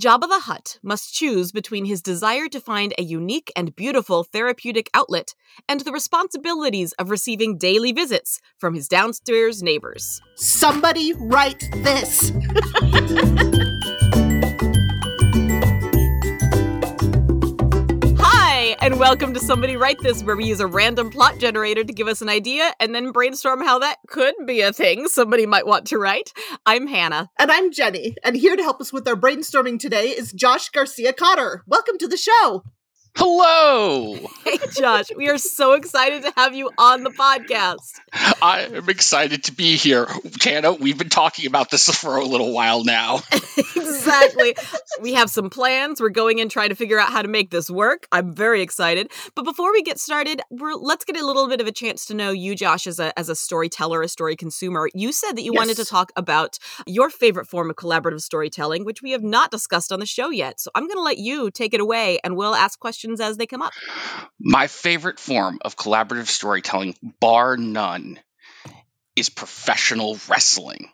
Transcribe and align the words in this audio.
Jabba 0.00 0.22
the 0.22 0.40
Hutt 0.40 0.80
must 0.82 1.14
choose 1.14 1.52
between 1.52 1.84
his 1.84 2.02
desire 2.02 2.48
to 2.48 2.60
find 2.60 2.92
a 2.98 3.02
unique 3.02 3.52
and 3.54 3.76
beautiful 3.76 4.24
therapeutic 4.24 4.90
outlet 4.92 5.36
and 5.68 5.80
the 5.80 5.92
responsibilities 5.92 6.92
of 6.94 7.10
receiving 7.10 7.56
daily 7.56 7.92
visits 7.92 8.40
from 8.58 8.74
his 8.74 8.88
downstairs 8.88 9.62
neighbors. 9.62 10.20
Somebody 10.34 11.12
write 11.12 11.68
this. 11.74 12.32
and 18.84 18.98
welcome 18.98 19.32
to 19.32 19.40
Somebody 19.40 19.78
Write 19.78 19.98
This, 20.00 20.22
where 20.22 20.36
we 20.36 20.44
use 20.44 20.60
a 20.60 20.66
random 20.66 21.08
plot 21.08 21.38
generator 21.38 21.82
to 21.82 21.92
give 21.94 22.06
us 22.06 22.20
an 22.20 22.28
idea 22.28 22.70
and 22.78 22.94
then 22.94 23.12
brainstorm 23.12 23.62
how 23.62 23.78
that 23.78 23.96
could 24.08 24.34
be 24.44 24.60
a 24.60 24.74
thing 24.74 25.08
somebody 25.08 25.46
might 25.46 25.66
want 25.66 25.86
to 25.86 25.96
write. 25.96 26.34
I'm 26.66 26.86
Hannah. 26.86 27.30
And 27.38 27.50
I'm 27.50 27.72
Jenny. 27.72 28.14
And 28.22 28.36
here 28.36 28.56
to 28.56 28.62
help 28.62 28.82
us 28.82 28.92
with 28.92 29.08
our 29.08 29.16
brainstorming 29.16 29.78
today 29.78 30.08
is 30.08 30.32
Josh 30.32 30.68
Garcia 30.68 31.14
Cotter. 31.14 31.64
Welcome 31.66 31.96
to 31.96 32.06
the 32.06 32.18
show. 32.18 32.64
Hello. 33.16 34.18
Hey, 34.44 34.58
Josh, 34.76 35.06
we 35.16 35.30
are 35.30 35.38
so 35.38 35.72
excited 35.72 36.22
to 36.22 36.32
have 36.36 36.54
you 36.54 36.70
on 36.76 37.02
the 37.02 37.08
podcast. 37.08 37.98
I 38.42 38.68
am 38.70 38.90
excited 38.90 39.44
to 39.44 39.52
be 39.52 39.76
here. 39.76 40.06
Tana, 40.38 40.72
we've 40.72 40.98
been 40.98 41.08
talking 41.08 41.46
about 41.46 41.70
this 41.70 41.88
for 41.88 42.18
a 42.18 42.24
little 42.24 42.52
while 42.52 42.84
now. 42.84 43.20
exactly. 43.56 44.54
We 45.00 45.14
have 45.14 45.30
some 45.30 45.48
plans. 45.48 45.98
We're 45.98 46.10
going 46.10 46.40
in 46.40 46.50
trying 46.50 46.68
to 46.68 46.74
figure 46.74 47.00
out 47.00 47.08
how 47.08 47.22
to 47.22 47.28
make 47.28 47.48
this 47.48 47.70
work. 47.70 48.06
I'm 48.12 48.34
very 48.34 48.60
excited. 48.60 49.10
But 49.34 49.44
before 49.44 49.72
we 49.72 49.82
get 49.82 49.98
started, 49.98 50.42
we're, 50.50 50.74
let's 50.74 51.06
get 51.06 51.16
a 51.16 51.24
little 51.24 51.48
bit 51.48 51.62
of 51.62 51.66
a 51.66 51.72
chance 51.72 52.04
to 52.06 52.14
know 52.14 52.30
you, 52.30 52.54
Josh, 52.54 52.86
as 52.86 52.98
a, 53.00 53.18
as 53.18 53.30
a 53.30 53.34
storyteller, 53.34 54.02
a 54.02 54.08
story 54.08 54.36
consumer. 54.36 54.90
You 54.92 55.10
said 55.10 55.32
that 55.36 55.42
you 55.42 55.54
yes. 55.54 55.58
wanted 55.58 55.76
to 55.78 55.86
talk 55.86 56.12
about 56.16 56.58
your 56.86 57.08
favorite 57.08 57.46
form 57.46 57.70
of 57.70 57.76
collaborative 57.76 58.20
storytelling, 58.20 58.84
which 58.84 59.00
we 59.00 59.12
have 59.12 59.22
not 59.22 59.50
discussed 59.50 59.90
on 59.90 60.00
the 60.00 60.06
show 60.06 60.28
yet. 60.28 60.60
So 60.60 60.70
I'm 60.74 60.84
going 60.86 60.98
to 60.98 61.02
let 61.02 61.16
you 61.16 61.50
take 61.50 61.72
it 61.72 61.80
away 61.80 62.18
and 62.22 62.36
we'll 62.36 62.54
ask 62.54 62.78
questions 62.78 63.03
questions 63.04 63.20
as 63.20 63.36
they 63.36 63.46
come 63.46 63.62
up. 63.62 63.72
My 64.40 64.66
favorite 64.66 65.18
form 65.18 65.58
of 65.64 65.76
collaborative 65.76 66.26
storytelling, 66.26 66.96
bar 67.20 67.56
none, 67.56 68.18
is 69.16 69.28
professional 69.28 70.18
wrestling. 70.28 70.90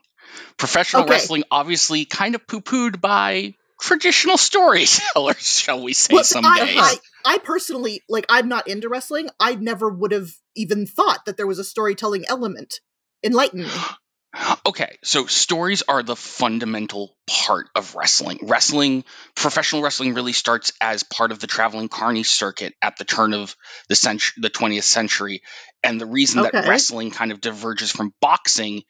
Professional 0.56 1.02
okay. 1.04 1.12
wrestling, 1.12 1.44
obviously, 1.50 2.04
kind 2.04 2.34
of 2.34 2.46
poo 2.46 2.60
pooed 2.60 3.00
by 3.00 3.54
traditional 3.80 4.36
storytellers, 4.36 5.38
shall 5.58 5.82
we 5.82 5.92
say, 5.92 6.14
well, 6.14 6.24
someday. 6.24 6.48
I, 6.48 6.96
I, 7.24 7.34
I, 7.34 7.38
personally, 7.38 8.02
like, 8.08 8.26
I'm 8.28 8.48
not 8.48 8.68
into 8.68 8.88
wrestling. 8.88 9.28
I 9.38 9.54
never 9.54 9.88
would 9.88 10.12
have 10.12 10.30
even 10.54 10.86
thought 10.86 11.24
that 11.26 11.36
there 11.36 11.46
was 11.46 11.58
a 11.58 11.64
storytelling 11.64 12.24
element. 12.28 12.80
Enlighten 13.22 13.62
me. 13.62 13.70
Okay, 14.64 14.98
so 15.02 15.26
stories 15.26 15.82
are 15.88 16.02
the 16.02 16.14
fundamental 16.14 17.16
part 17.26 17.68
of 17.74 17.96
wrestling. 17.96 18.38
Wrestling, 18.42 19.04
professional 19.34 19.82
wrestling 19.82 20.14
really 20.14 20.32
starts 20.32 20.72
as 20.80 21.02
part 21.02 21.32
of 21.32 21.40
the 21.40 21.48
traveling 21.48 21.88
carny 21.88 22.22
circuit 22.22 22.74
at 22.80 22.96
the 22.96 23.04
turn 23.04 23.34
of 23.34 23.56
the 23.88 23.96
century, 23.96 24.40
the 24.40 24.50
20th 24.50 24.84
century. 24.84 25.42
And 25.82 26.00
the 26.00 26.06
reason 26.06 26.40
okay. 26.40 26.50
that 26.52 26.68
wrestling 26.68 27.10
kind 27.10 27.32
of 27.32 27.40
diverges 27.40 27.90
from 27.90 28.14
boxing 28.20 28.82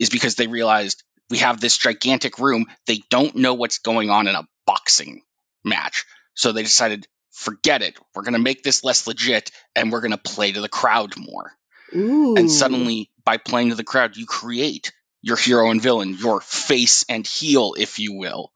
is 0.00 0.10
because 0.10 0.34
they 0.34 0.48
realized 0.48 1.04
we 1.30 1.38
have 1.38 1.60
this 1.60 1.76
gigantic 1.76 2.38
room. 2.38 2.66
They 2.86 3.02
don't 3.10 3.36
know 3.36 3.54
what's 3.54 3.78
going 3.78 4.10
on 4.10 4.26
in 4.26 4.34
a 4.34 4.48
boxing 4.66 5.22
match. 5.64 6.06
So 6.34 6.52
they 6.52 6.62
decided, 6.62 7.06
forget 7.30 7.82
it. 7.82 7.96
We're 8.14 8.22
going 8.22 8.32
to 8.32 8.40
make 8.40 8.64
this 8.64 8.82
less 8.82 9.06
legit 9.06 9.52
and 9.76 9.92
we're 9.92 10.00
going 10.00 10.10
to 10.10 10.18
play 10.18 10.52
to 10.52 10.60
the 10.60 10.68
crowd 10.68 11.14
more. 11.16 11.52
Ooh. 11.94 12.36
And 12.36 12.50
suddenly, 12.50 13.10
by 13.28 13.36
playing 13.36 13.68
to 13.68 13.74
the 13.74 13.84
crowd, 13.84 14.16
you 14.16 14.24
create 14.24 14.90
your 15.20 15.36
hero 15.36 15.70
and 15.70 15.82
villain, 15.82 16.16
your 16.18 16.40
face 16.40 17.04
and 17.10 17.26
heel, 17.26 17.74
if 17.76 17.98
you 17.98 18.14
will. 18.14 18.50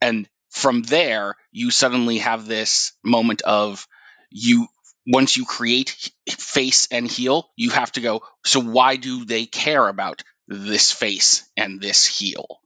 And 0.00 0.28
from 0.50 0.82
there, 0.82 1.36
you 1.52 1.70
suddenly 1.70 2.18
have 2.18 2.44
this 2.44 2.94
moment 3.04 3.42
of 3.42 3.86
you 4.28 4.66
once 5.06 5.36
you 5.36 5.44
create 5.44 6.10
face 6.28 6.88
and 6.90 7.08
heel, 7.08 7.48
you 7.54 7.70
have 7.70 7.92
to 7.92 8.00
go, 8.00 8.22
so 8.44 8.58
why 8.58 8.96
do 8.96 9.24
they 9.24 9.46
care 9.46 9.86
about 9.86 10.24
this 10.48 10.90
face 10.90 11.48
and 11.56 11.80
this 11.80 12.04
heel? 12.04 12.58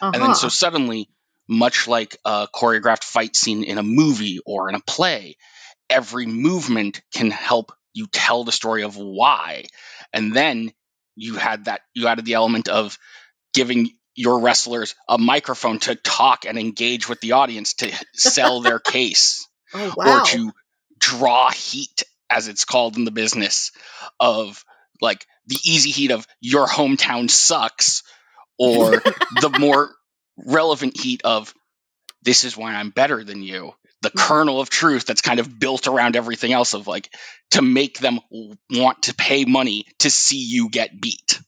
Uh-huh. 0.00 0.12
And 0.14 0.22
then 0.22 0.34
so 0.34 0.46
uh-huh. 0.46 0.48
suddenly, 0.48 1.10
much 1.46 1.88
like 1.88 2.16
a 2.24 2.48
choreographed 2.54 3.04
fight 3.04 3.36
scene 3.36 3.64
in 3.64 3.76
a 3.76 3.82
movie 3.82 4.38
or 4.46 4.70
in 4.70 4.76
a 4.76 4.80
play, 4.80 5.36
every 5.90 6.24
movement 6.24 7.02
can 7.12 7.30
help 7.30 7.70
you 7.92 8.06
tell 8.06 8.44
the 8.44 8.52
story 8.52 8.82
of 8.82 8.96
why. 8.96 9.64
And 10.12 10.34
then 10.34 10.72
you 11.16 11.34
had 11.34 11.66
that 11.66 11.80
you 11.94 12.06
added 12.06 12.24
the 12.24 12.34
element 12.34 12.68
of 12.68 12.98
giving 13.52 13.90
your 14.14 14.40
wrestlers 14.40 14.94
a 15.08 15.18
microphone 15.18 15.78
to 15.80 15.94
talk 15.94 16.44
and 16.44 16.58
engage 16.58 17.08
with 17.08 17.20
the 17.20 17.32
audience 17.32 17.74
to 17.74 17.92
sell 18.14 18.60
their 18.60 18.78
case 18.78 19.46
oh, 19.74 19.94
wow. 19.96 20.22
or 20.22 20.26
to 20.26 20.52
draw 20.98 21.50
heat 21.50 22.02
as 22.28 22.48
it's 22.48 22.64
called 22.64 22.96
in 22.96 23.04
the 23.04 23.10
business 23.10 23.72
of 24.18 24.64
like 25.00 25.26
the 25.46 25.58
easy 25.64 25.90
heat 25.90 26.10
of 26.10 26.26
your 26.40 26.66
hometown 26.66 27.30
sucks 27.30 28.02
or 28.58 28.90
the 29.40 29.56
more 29.58 29.90
relevant 30.36 30.98
heat 30.98 31.22
of 31.24 31.54
this 32.22 32.44
is 32.44 32.56
why 32.56 32.74
I'm 32.74 32.90
better 32.90 33.24
than 33.24 33.42
you 33.42 33.72
the 34.02 34.10
hmm. 34.10 34.18
kernel 34.18 34.60
of 34.60 34.70
truth 34.70 35.06
that's 35.06 35.22
kind 35.22 35.40
of 35.40 35.58
built 35.58 35.86
around 35.86 36.16
everything 36.16 36.52
else 36.52 36.74
of 36.74 36.86
like 36.86 37.12
to 37.52 37.62
make 37.62 37.98
them 37.98 38.20
want 38.70 39.02
to 39.02 39.14
pay 39.14 39.44
money 39.44 39.86
to 39.98 40.10
see 40.10 40.38
you 40.38 40.68
get 40.70 41.00
beat. 41.00 41.40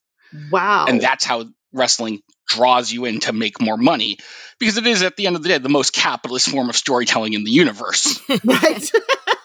Wow. 0.51 0.87
And 0.89 1.01
that's 1.01 1.25
how 1.25 1.45
wrestling 1.73 2.23
draws 2.49 2.93
you 2.93 3.05
in 3.05 3.21
to 3.21 3.33
make 3.33 3.61
more 3.61 3.77
money 3.77 4.19
because 4.59 4.77
it 4.77 4.87
is 4.87 5.03
at 5.03 5.17
the 5.17 5.27
end 5.27 5.37
of 5.37 5.43
the 5.43 5.49
day 5.49 5.59
the 5.59 5.69
most 5.69 5.93
capitalist 5.93 6.49
form 6.49 6.69
of 6.69 6.77
storytelling 6.77 7.33
in 7.33 7.45
the 7.45 7.51
universe. 7.51 8.21
right. 8.45 8.91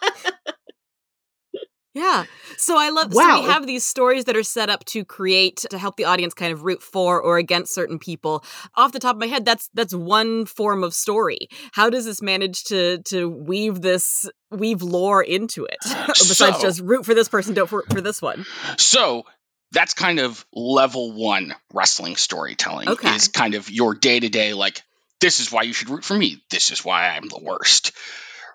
Yeah. 1.97 2.25
So 2.57 2.77
I 2.77 2.89
love 2.89 3.11
wow. 3.13 3.37
so 3.37 3.41
we 3.41 3.49
have 3.49 3.65
these 3.65 3.83
stories 3.83 4.25
that 4.25 4.37
are 4.37 4.43
set 4.43 4.69
up 4.69 4.85
to 4.85 5.03
create 5.03 5.57
to 5.71 5.77
help 5.77 5.97
the 5.97 6.05
audience 6.05 6.35
kind 6.35 6.53
of 6.53 6.63
root 6.63 6.83
for 6.83 7.19
or 7.19 7.39
against 7.39 7.73
certain 7.73 7.97
people. 7.97 8.43
Off 8.75 8.91
the 8.91 8.99
top 8.99 9.15
of 9.15 9.19
my 9.19 9.25
head, 9.25 9.45
that's 9.45 9.69
that's 9.73 9.95
one 9.95 10.45
form 10.45 10.83
of 10.83 10.93
story. 10.93 11.49
How 11.71 11.89
does 11.89 12.05
this 12.05 12.21
manage 12.21 12.65
to 12.65 12.99
to 13.05 13.27
weave 13.27 13.81
this 13.81 14.29
weave 14.51 14.83
lore 14.83 15.23
into 15.23 15.65
it? 15.65 15.77
Besides 16.07 16.57
so, 16.57 16.61
just 16.61 16.81
root 16.81 17.03
for 17.03 17.15
this 17.15 17.29
person, 17.29 17.55
don't 17.55 17.67
for, 17.67 17.83
for 17.91 17.99
this 17.99 18.21
one. 18.21 18.45
So 18.77 19.25
that's 19.71 19.95
kind 19.95 20.19
of 20.19 20.45
level 20.53 21.13
one 21.13 21.53
wrestling 21.73 22.15
storytelling 22.15 22.89
okay. 22.89 23.15
is 23.15 23.27
kind 23.27 23.55
of 23.55 23.69
your 23.69 23.95
day 23.95 24.19
to 24.19 24.29
day 24.29 24.53
like 24.53 24.81
this 25.19 25.39
is 25.39 25.51
why 25.51 25.63
you 25.63 25.73
should 25.73 25.89
root 25.89 26.05
for 26.05 26.15
me. 26.15 26.43
This 26.51 26.71
is 26.71 26.85
why 26.85 27.09
I'm 27.09 27.27
the 27.27 27.39
worst 27.41 27.91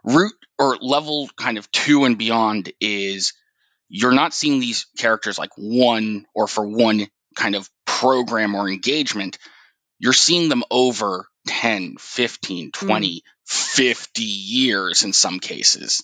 root 0.05 0.33
or 0.59 0.77
level 0.77 1.29
kind 1.37 1.59
of 1.59 1.71
two 1.71 2.05
and 2.05 2.19
beyond 2.19 2.73
is 2.81 3.33
you're 3.89 4.13
not 4.13 4.35
seeing 4.35 4.61
these 4.61 4.87
characters 4.99 5.39
like 5.39 5.51
one 5.57 6.27
or 6.35 6.47
for 6.47 6.67
one 6.67 7.07
kind 7.37 7.55
of 7.55 7.69
program 7.87 8.55
or 8.55 8.69
engagement. 8.69 9.39
You're 9.99 10.13
seeing 10.13 10.49
them 10.49 10.65
over 10.71 11.27
10, 11.47 11.97
15, 11.99 12.73
20, 12.73 13.09
mm. 13.09 13.21
50 13.47 14.23
years 14.23 15.05
in 15.05 15.13
some 15.13 15.41
cases. 15.41 16.03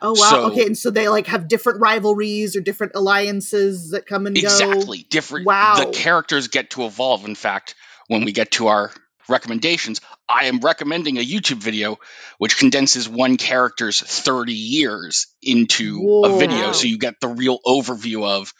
Oh 0.00 0.10
wow. 0.10 0.14
So, 0.14 0.50
okay, 0.50 0.66
and 0.66 0.76
so 0.76 0.90
they 0.90 1.08
like 1.08 1.26
have 1.28 1.48
different 1.48 1.80
rivalries 1.80 2.54
or 2.54 2.60
different 2.60 2.92
alliances 2.94 3.90
that 3.90 4.06
come 4.06 4.26
and 4.26 4.36
exactly, 4.36 4.66
go. 4.66 4.72
Exactly. 4.72 5.06
Different 5.08 5.46
wow. 5.46 5.76
the 5.76 5.90
characters 5.92 6.48
get 6.48 6.70
to 6.70 6.84
evolve. 6.84 7.24
In 7.24 7.34
fact, 7.34 7.74
when 8.08 8.24
we 8.24 8.32
get 8.32 8.52
to 8.52 8.68
our 8.68 8.92
recommendations, 9.28 10.00
I 10.28 10.46
am 10.46 10.60
recommending 10.60 11.18
a 11.18 11.24
YouTube 11.24 11.62
video 11.62 11.98
which 12.38 12.58
condenses 12.58 13.08
one 13.08 13.36
character's 13.36 14.00
30 14.00 14.52
years 14.52 15.26
into 15.42 16.00
Whoa. 16.00 16.36
a 16.36 16.38
video 16.38 16.72
so 16.72 16.86
you 16.86 16.98
get 16.98 17.20
the 17.20 17.28
real 17.28 17.58
overview 17.66 18.26
of 18.26 18.52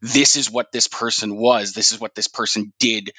this 0.00 0.36
is 0.36 0.50
what 0.50 0.72
this 0.72 0.86
person 0.86 1.36
was, 1.36 1.72
this 1.72 1.92
is 1.92 2.00
what 2.00 2.14
this 2.14 2.28
person 2.28 2.72
did 2.78 3.10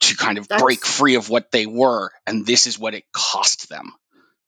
to 0.00 0.16
kind 0.16 0.38
of 0.38 0.48
That's... 0.48 0.62
break 0.62 0.84
free 0.84 1.16
of 1.16 1.28
what 1.28 1.50
they 1.50 1.66
were, 1.66 2.10
and 2.26 2.46
this 2.46 2.66
is 2.66 2.78
what 2.78 2.94
it 2.94 3.04
cost 3.12 3.68
them. 3.68 3.92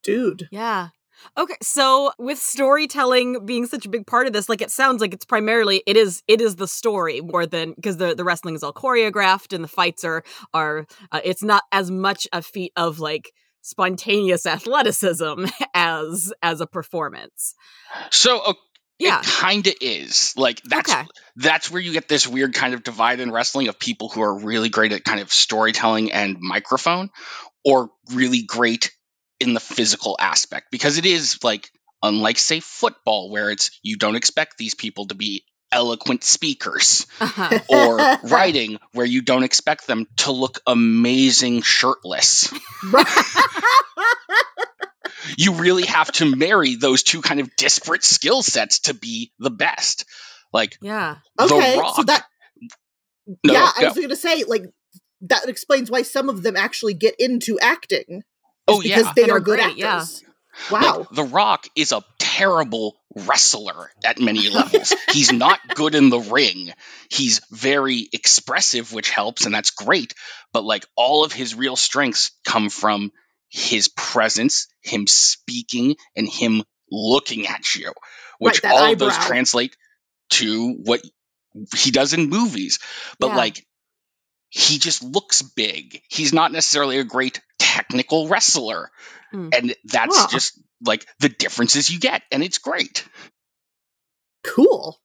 Dude. 0.03 0.49
Yeah. 0.51 0.89
Okay, 1.37 1.57
so 1.63 2.13
with 2.19 2.39
storytelling 2.39 3.47
being 3.47 3.67
such 3.67 3.87
a 3.87 3.89
big 3.89 4.07
part 4.07 4.27
of 4.27 4.33
this, 4.33 4.49
like 4.49 4.63
it 4.63 4.71
sounds 4.71 5.01
like 5.01 5.15
it's 5.15 5.25
primarily 5.25 5.83
it 5.87 5.97
is 5.97 6.23
it 6.29 6.41
is 6.41 6.57
the 6.57 6.69
story 6.69 7.21
more 7.21 7.47
than 7.47 7.73
because 7.75 7.97
the 7.97 8.15
the 8.15 8.25
wrestling 8.25 8.55
is 8.55 8.63
all 8.63 8.73
choreographed 8.73 9.53
and 9.55 9.63
the 9.63 9.69
fights 9.69 10.05
are 10.05 10.23
are 10.55 10.87
uh, 11.13 11.21
it's 11.25 11.43
not 11.43 11.63
as 11.73 11.91
much 11.91 12.27
a 12.33 12.43
feat 12.43 12.73
of 12.77 13.01
like 13.01 13.33
spontaneous 13.63 14.47
athleticism 14.47 15.45
as 15.75 16.33
as 16.43 16.61
a 16.61 16.67
performance. 16.67 17.55
So 18.11 18.39
uh, 18.39 18.53
yeah. 18.99 19.21
it 19.21 19.27
kind 19.27 19.67
of 19.67 19.75
is 19.81 20.35
like 20.37 20.63
that's 20.63 20.93
okay. 20.93 21.07
that's 21.37 21.71
where 21.71 21.81
you 21.81 21.93
get 21.93 22.09
this 22.09 22.27
weird 22.29 22.55
kind 22.55 22.75
of 22.75 22.83
divide 22.83 23.21
in 23.21 23.31
wrestling 23.33 23.69
of 23.69 23.79
people 23.79 24.09
who 24.09 24.23
are 24.23 24.39
really 24.39 24.69
great 24.69 24.93
at 24.93 25.05
kind 25.05 25.21
of 25.21 25.33
storytelling 25.33 26.13
and 26.13 26.37
microphone 26.41 27.11
or 27.65 27.91
really 28.13 28.43
great 28.43 28.93
in 29.41 29.55
the 29.55 29.61
physical 29.61 30.17
aspect 30.21 30.67
because 30.71 30.99
it 30.99 31.07
is 31.07 31.39
like 31.43 31.71
unlike 32.03 32.39
say 32.39 32.61
football 32.61 33.31
where 33.31 33.51
it's 33.51 33.71
you 33.83 33.97
don't 33.97 34.17
expect 34.17 34.57
these 34.59 34.75
people 34.75 35.07
to 35.07 35.15
be 35.15 35.45
eloquent 35.73 36.25
speakers 36.25 37.07
Uh-huh. 37.21 37.59
or 37.69 37.99
writing 38.29 38.79
where 38.93 39.07
you 39.07 39.23
don't 39.23 39.45
expect 39.45 39.87
them 39.87 40.07
to 40.19 40.33
look 40.33 40.61
amazing 40.67 41.63
shirtless. 41.63 42.53
You 45.37 45.55
really 45.55 45.85
have 45.85 46.11
to 46.13 46.25
marry 46.37 46.75
those 46.77 47.03
two 47.03 47.21
kind 47.23 47.41
of 47.41 47.55
disparate 47.57 48.03
skill 48.05 48.43
sets 48.43 48.81
to 48.81 48.95
be 48.95 49.33
the 49.39 49.51
best. 49.51 50.05
Like 50.53 50.77
Yeah. 50.83 51.17
okay, 51.39 51.79
Rock. 51.79 51.97
so 51.97 52.03
that 52.05 52.25
no, 53.45 53.53
yeah, 53.53 53.71
I 53.79 53.85
was 53.85 53.95
going 53.95 54.09
to 54.09 54.17
say 54.17 54.45
like 54.45 54.65
that 55.23 55.49
explains 55.49 55.91
why 55.91 56.03
some 56.03 56.29
of 56.29 56.43
them 56.43 56.57
actually 56.57 56.95
get 56.95 57.15
into 57.19 57.59
acting. 57.61 58.23
Is 58.71 58.77
Oh, 58.79 58.83
because 58.83 59.05
yeah. 59.07 59.13
they 59.15 59.23
And 59.23 59.33
are 59.33 59.37
are 59.37 59.41
good 59.41 59.61
great, 59.61 59.77
yeah. 59.77 60.05
Wow. 60.71 60.99
Like, 60.99 61.09
the 61.11 61.25
Rock 61.25 61.67
is 61.77 61.93
a 61.93 62.03
terrible 62.19 62.97
wrestler 63.17 63.91
at 64.05 64.19
many 64.19 64.49
levels. 64.51 64.95
He's 65.13 65.33
not 65.33 65.59
good 65.75 65.95
in 65.95 66.11
the 66.11 66.19
ring. 66.21 66.73
He's 67.11 67.41
very 67.51 68.09
expressive, 68.13 68.93
which 68.93 69.11
helps, 69.11 69.47
and 69.47 69.55
that's 69.55 69.71
great. 69.71 70.15
But 70.53 70.65
like 70.65 70.85
all 70.97 71.25
of 71.25 71.33
his 71.33 71.55
real 71.55 71.77
strengths 71.77 72.33
come 72.45 72.69
from 72.71 73.13
his 73.49 73.89
presence, 73.89 74.69
him 74.83 75.07
speaking, 75.07 75.97
and 76.17 76.29
him 76.29 76.63
looking 76.91 77.47
at 77.47 77.75
you, 77.75 77.93
which 78.39 78.61
that 78.63 78.73
all 78.73 78.93
of 78.93 78.99
those 78.99 79.17
translate 79.19 79.77
to 80.31 80.73
what 80.85 81.01
he 81.77 81.91
does 81.91 82.13
in 82.13 82.29
movies. 82.29 82.79
But 83.19 83.29
Yeah. 83.29 83.37
like 83.37 83.67
he 84.51 84.79
just 84.79 85.03
looks 85.03 85.43
big. 85.43 86.03
He's 86.09 86.33
not 86.33 86.53
necessarily 86.53 86.99
a 86.99 87.05
great 87.05 87.41
technical 87.59 88.29
wrestler. 88.29 88.91
Mm. 89.33 89.55
And 89.57 89.75
that's 89.85 90.27
just 90.27 90.59
like 90.85 91.07
the 91.21 91.29
differences 91.29 91.91
you 91.91 92.01
get, 92.01 92.23
and 92.33 92.43
it's 92.43 92.59
great. 92.59 93.07
cool. 94.45 94.99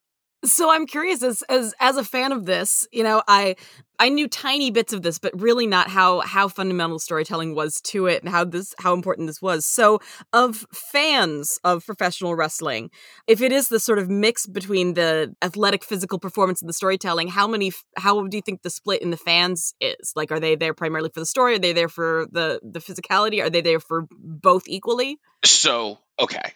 So 0.44 0.71
I'm 0.71 0.86
curious 0.86 1.24
as 1.24 1.42
as 1.44 1.74
as 1.80 1.97
a 1.97 2.03
fan 2.03 2.31
of 2.31 2.45
this, 2.45 2.88
you 2.92 3.03
know, 3.03 3.24
I 3.27 3.56
I 4.00 4.09
knew 4.09 4.27
tiny 4.27 4.71
bits 4.71 4.94
of 4.94 5.01
this, 5.01 5.19
but 5.19 5.39
really 5.39 5.68
not 5.68 5.89
how 5.89 6.21
how 6.21 6.47
fundamental 6.47 7.00
storytelling 7.00 7.56
was 7.56 7.81
to 7.81 8.07
it 8.07 8.24
and 8.24 8.30
how 8.30 8.45
this 8.45 8.74
how 8.80 8.94
important 8.94 9.27
this 9.27 9.42
was. 9.42 9.65
So 9.65 10.00
of 10.33 10.65
fans 10.74 11.59
of 11.63 11.86
professional 11.86 12.36
wrestling, 12.36 12.89
if 13.27 13.42
it 13.42 13.51
is 13.51 13.69
the 13.69 13.80
sort 13.80 14.00
of 14.00 14.09
mix 14.09 14.45
between 14.45 14.94
the 14.94 15.36
athletic 15.42 15.83
physical 15.83 16.19
performance 16.19 16.62
and 16.62 16.69
the 16.69 16.74
storytelling, 16.74 17.27
how 17.30 17.47
many 17.47 17.71
how 17.97 18.25
do 18.27 18.38
you 18.38 18.44
think 18.44 18.62
the 18.62 18.69
split 18.69 19.01
in 19.01 19.12
the 19.12 19.18
fans 19.18 19.74
is? 19.80 20.13
Like 20.15 20.31
are 20.31 20.39
they 20.39 20.56
there 20.56 20.74
primarily 20.74 21.09
for 21.13 21.19
the 21.19 21.25
story? 21.25 21.56
Are 21.56 21.59
they 21.59 21.74
there 21.74 21.89
for 21.89 22.27
the 22.31 22.59
the 22.63 22.80
physicality? 22.80 23.42
Are 23.42 23.50
they 23.50 23.62
there 23.62 23.80
for 23.80 24.06
both 24.12 24.63
equally? 24.68 25.19
So, 25.45 26.00
okay, 26.19 26.53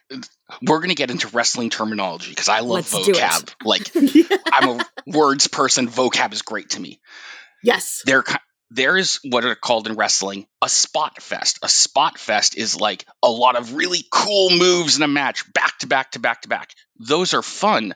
we're 0.62 0.80
gonna 0.80 0.96
get 0.96 1.12
into 1.12 1.28
wrestling 1.28 1.70
terminology 1.70 2.32
because 2.32 2.50
I 2.50 2.62
love 2.62 2.92
Let's 2.92 3.10
vocab. 3.10 3.54
Like, 3.64 3.92
I'm 4.52 4.80
a 4.80 4.86
words 5.06 5.48
person. 5.48 5.88
Vocab 5.88 6.34
is 6.34 6.42
great 6.42 6.72
to 6.72 6.80
me. 6.80 7.00
Yes. 7.64 8.02
There, 8.06 8.24
ki- 8.24 8.36
there 8.72 8.98
is 8.98 9.20
what 9.24 9.46
are 9.46 9.56
called 9.56 9.88
in 9.88 9.96
wrestling 9.96 10.46
a 10.62 10.70
spot 10.70 11.22
fest. 11.22 11.60
A 11.64 11.70
spot 11.70 12.18
fest 12.18 12.58
is 12.58 12.80
like 12.80 13.06
a 13.24 13.30
lot 13.30 13.56
of 13.56 13.74
really 13.74 14.04
cool 14.12 14.50
moves 14.52 14.98
in 14.98 15.04
a 15.04 15.08
match, 15.08 15.52
back 15.54 15.78
to 15.80 15.88
back 15.88 16.12
to 16.12 16.20
back 16.20 16.42
to 16.44 16.50
back. 16.50 16.72
Those 17.00 17.34
are 17.34 17.42
fun, 17.42 17.96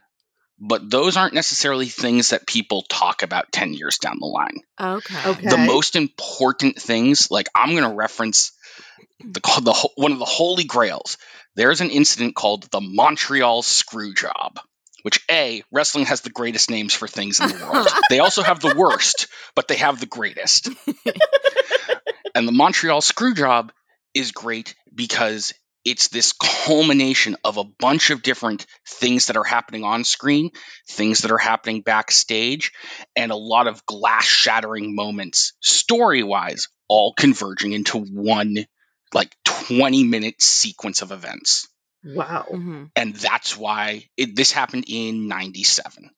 but 0.59 0.89
those 0.89 1.17
aren't 1.17 1.33
necessarily 1.33 1.87
things 1.87 2.29
that 2.29 2.47
people 2.47 2.83
talk 2.89 3.21
about 3.21 3.51
ten 3.51 3.73
years 3.73 3.97
down 3.97 4.17
the 4.19 4.25
line. 4.25 4.57
Okay. 4.79 5.29
Okay. 5.29 5.47
the 5.49 5.57
most 5.57 5.95
important 5.95 6.79
things 6.81 7.29
like 7.29 7.47
i'm 7.55 7.71
going 7.71 7.83
to 7.83 7.95
reference 7.95 8.51
the, 9.19 9.39
the 9.63 9.89
one 9.95 10.11
of 10.11 10.19
the 10.19 10.25
holy 10.25 10.63
grails 10.63 11.17
there's 11.55 11.81
an 11.81 11.89
incident 11.89 12.35
called 12.35 12.63
the 12.71 12.81
montreal 12.81 13.61
screw 13.61 14.13
job 14.13 14.59
which 15.03 15.23
a 15.29 15.63
wrestling 15.71 16.05
has 16.05 16.21
the 16.21 16.29
greatest 16.29 16.69
names 16.69 16.93
for 16.93 17.07
things 17.07 17.39
in 17.39 17.49
the 17.49 17.65
world. 17.71 17.87
They 18.09 18.19
also 18.19 18.41
have 18.41 18.59
the 18.59 18.75
worst 18.75 19.27
but 19.55 19.67
they 19.67 19.75
have 19.75 19.99
the 19.99 20.05
greatest. 20.07 20.69
And 22.35 22.47
the 22.47 22.51
montreal 22.51 23.01
screw 23.01 23.33
job 23.33 23.71
is 24.13 24.31
great 24.31 24.75
because 24.93 25.53
it's 25.85 26.07
this 26.07 26.33
culmination 26.33 27.35
of 27.43 27.57
a 27.57 27.63
bunch 27.63 28.09
of 28.09 28.23
different 28.23 28.65
things 28.87 29.27
that 29.27 29.37
are 29.37 29.43
happening 29.43 29.83
on 29.83 30.03
screen 30.03 30.49
things 30.89 31.21
that 31.21 31.31
are 31.31 31.37
happening 31.37 31.81
backstage 31.81 32.71
and 33.15 33.31
a 33.31 33.35
lot 33.35 33.67
of 33.67 33.85
glass 33.85 34.25
shattering 34.25 34.95
moments 34.95 35.53
story 35.61 36.23
wise 36.23 36.69
all 36.87 37.13
converging 37.13 37.73
into 37.73 37.99
one 37.99 38.65
like 39.13 39.35
20 39.43 40.05
minute 40.05 40.41
sequence 40.41 41.01
of 41.01 41.11
events 41.11 41.67
wow. 42.03 42.47
Mhm. 42.51 42.91
and 42.95 43.15
that's 43.15 43.57
why 43.57 44.09
it, 44.17 44.35
this 44.35 44.51
happened 44.51 44.85
in 44.87 45.27
97 45.27 46.09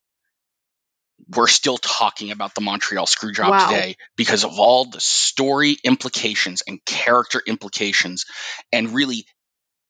we're 1.29 1.47
still 1.47 1.77
talking 1.77 2.31
about 2.31 2.53
the 2.55 2.61
montreal 2.61 3.05
screw 3.05 3.31
job 3.31 3.51
Wow. 3.51 3.67
today 3.67 3.95
because 4.17 4.43
of 4.43 4.59
all 4.59 4.85
the 4.85 4.99
story 4.99 5.77
implications 5.83 6.61
and 6.67 6.83
character 6.85 7.41
implications 7.47 8.25
and 8.71 8.93
really 8.93 9.25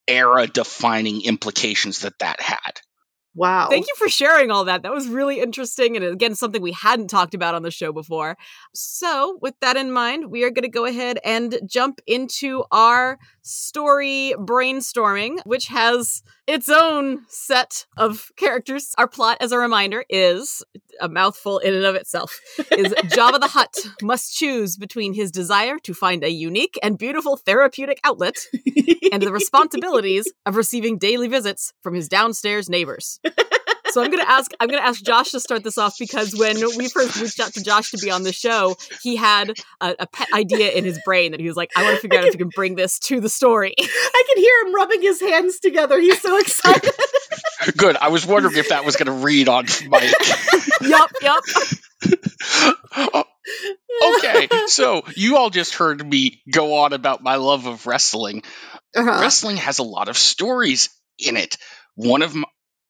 era 0.07 0.47
defining 0.47 1.23
implications 1.25 1.99
that 1.99 2.17
that 2.19 2.39
had 2.41 2.79
Wow. 3.35 3.67
Thank 3.69 3.87
you 3.87 3.93
for 3.97 4.07
sharing 4.07 4.49
all 4.49 4.63
that. 4.65 4.83
That 4.83 4.93
was 4.93 5.07
really 5.07 5.41
interesting. 5.41 5.97
And 5.97 6.05
again, 6.05 6.35
something 6.35 6.61
we 6.61 6.71
hadn't 6.71 7.09
talked 7.09 7.33
about 7.33 7.53
on 7.53 7.63
the 7.63 7.71
show 7.71 7.91
before. 7.91 8.37
So, 8.73 9.37
with 9.41 9.55
that 9.59 9.75
in 9.75 9.91
mind, 9.91 10.31
we 10.31 10.43
are 10.45 10.49
going 10.49 10.63
to 10.63 10.69
go 10.69 10.85
ahead 10.85 11.19
and 11.23 11.59
jump 11.65 11.99
into 12.07 12.63
our 12.71 13.19
story 13.41 14.33
brainstorming, 14.37 15.39
which 15.45 15.67
has 15.67 16.23
its 16.47 16.69
own 16.69 17.25
set 17.27 17.85
of 17.97 18.31
characters. 18.37 18.93
Our 18.97 19.07
plot, 19.07 19.37
as 19.41 19.51
a 19.51 19.57
reminder, 19.57 20.05
is 20.09 20.63
a 21.01 21.09
mouthful 21.09 21.59
in 21.59 21.73
and 21.73 21.85
of 21.85 21.95
itself. 21.95 22.39
Is 22.71 22.93
Jabba 22.93 23.39
the 23.39 23.47
Hutt 23.47 23.75
must 24.01 24.35
choose 24.35 24.77
between 24.77 25.13
his 25.13 25.31
desire 25.31 25.77
to 25.79 25.93
find 25.93 26.23
a 26.23 26.29
unique 26.29 26.79
and 26.81 26.97
beautiful 26.97 27.37
therapeutic 27.37 27.99
outlet 28.03 28.35
and 29.11 29.21
the 29.21 29.31
responsibilities 29.33 30.31
of 30.45 30.55
receiving 30.55 30.97
daily 30.97 31.27
visits 31.27 31.73
from 31.81 31.93
his 31.93 32.07
downstairs 32.07 32.69
neighbors. 32.69 33.19
So 33.95 34.03
I'm 34.03 34.11
gonna 34.11 34.25
ask 34.27 34.51
I'm 34.59 34.67
gonna 34.67 34.81
ask 34.81 35.01
Josh 35.01 35.31
to 35.31 35.39
start 35.39 35.63
this 35.63 35.77
off 35.77 35.95
because 35.97 36.35
when 36.35 36.57
we 36.75 36.89
first 36.89 37.15
reached 37.15 37.39
out 37.39 37.53
to 37.53 37.63
Josh 37.63 37.91
to 37.91 37.97
be 37.97 38.11
on 38.11 38.23
the 38.23 38.33
show, 38.33 38.75
he 39.01 39.15
had 39.15 39.53
a, 39.79 39.95
a 39.99 40.05
pet 40.05 40.27
idea 40.33 40.69
in 40.71 40.83
his 40.83 40.99
brain 41.05 41.31
that 41.31 41.39
he 41.39 41.47
was 41.47 41.55
like, 41.55 41.71
I 41.77 41.83
want 41.83 41.95
to 41.95 42.01
figure 42.01 42.19
out 42.19 42.25
if 42.25 42.33
we 42.33 42.39
can 42.39 42.49
bring 42.53 42.75
this 42.75 42.99
to 42.99 43.21
the 43.21 43.29
story. 43.29 43.73
I 43.79 44.23
can 44.27 44.43
hear 44.43 44.65
him 44.65 44.75
rubbing 44.75 45.01
his 45.01 45.21
hands 45.21 45.61
together. 45.61 45.97
He's 45.97 46.21
so 46.21 46.37
excited. 46.37 46.91
good 47.77 47.95
i 47.95 48.09
was 48.09 48.25
wondering 48.25 48.57
if 48.57 48.67
that 48.67 48.83
was 48.83 48.97
going 48.97 49.05
to 49.05 49.25
read 49.25 49.47
on 49.47 49.65
my 49.87 49.99
yup, 50.81 51.11
yup. 51.21 51.43
okay, 54.17 54.49
so 54.67 55.03
you 55.15 55.37
all 55.37 55.49
just 55.49 55.75
heard 55.75 56.05
me 56.05 56.41
go 56.51 56.75
on 56.79 56.91
about 56.91 57.23
my 57.23 57.37
love 57.37 57.65
of 57.65 57.87
wrestling. 57.87 58.43
Uh-huh. 58.93 59.21
Wrestling 59.21 59.55
has 59.55 59.79
a 59.79 59.83
lot 59.83 60.09
of 60.09 60.17
stories 60.17 60.89
in 61.17 61.37
it. 61.37 61.57
One 61.95 62.23
of 62.23 62.35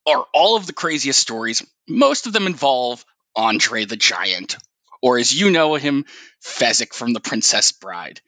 them, 0.06 0.18
or 0.20 0.26
all 0.34 0.56
of 0.56 0.68
the 0.68 0.74
craziest 0.74 1.20
stories, 1.20 1.66
most 1.88 2.28
of 2.28 2.34
them 2.34 2.48
involve 2.48 3.06
Andre 3.36 3.86
the 3.86 3.98
Giant, 3.98 4.58
or 5.02 5.18
as 5.18 5.34
you 5.34 5.52
know 5.52 5.76
him, 5.76 6.06
Fezzik 6.44 6.94
from 6.94 7.14
The 7.14 7.20
Princess 7.20 7.72
Bride. 7.72 8.22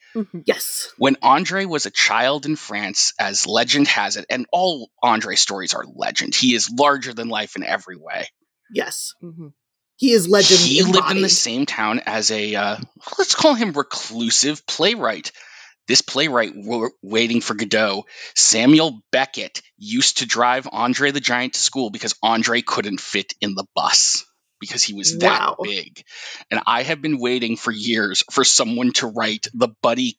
Yes. 0.45 0.89
When 0.97 1.15
Andre 1.21 1.65
was 1.65 1.85
a 1.85 1.91
child 1.91 2.45
in 2.45 2.55
France, 2.55 3.13
as 3.19 3.45
legend 3.45 3.87
has 3.89 4.17
it, 4.17 4.25
and 4.29 4.45
all 4.51 4.89
Andre 5.03 5.35
stories 5.35 5.73
are 5.73 5.85
legend, 5.85 6.33
he 6.35 6.55
is 6.55 6.69
larger 6.71 7.13
than 7.13 7.29
life 7.29 7.55
in 7.55 7.63
every 7.63 7.97
way. 7.97 8.27
Yes. 8.73 9.13
Mhm. 9.23 9.53
He 9.95 10.11
is 10.11 10.27
legend. 10.27 10.59
he 10.59 10.83
lived 10.83 11.09
in 11.11 11.21
the 11.21 11.29
same 11.29 11.65
town 11.65 12.01
as 12.05 12.29
a 12.29 12.53
uh, 12.53 12.77
let's 13.17 13.33
call 13.33 13.55
him 13.55 13.71
reclusive 13.71 14.65
playwright 14.67 15.31
this 15.87 16.01
playwright 16.01 16.53
waiting 17.01 17.41
for 17.41 17.53
godot 17.55 18.03
samuel 18.35 19.01
beckett 19.11 19.61
used 19.77 20.19
to 20.19 20.25
drive 20.25 20.67
andre 20.71 21.11
the 21.11 21.19
giant 21.19 21.53
to 21.53 21.59
school 21.59 21.89
because 21.89 22.15
andre 22.23 22.61
couldn't 22.61 22.99
fit 23.01 23.33
in 23.41 23.55
the 23.55 23.65
bus 23.75 24.25
because 24.59 24.83
he 24.83 24.93
was 24.93 25.19
that 25.19 25.39
Wow. 25.41 25.57
big 25.63 26.03
and 26.51 26.61
i 26.67 26.83
have 26.83 27.01
been 27.01 27.19
waiting 27.19 27.57
for 27.57 27.71
years 27.71 28.23
for 28.31 28.43
someone 28.43 28.91
to 28.93 29.07
write 29.07 29.47
the 29.53 29.69
buddy 29.81 30.17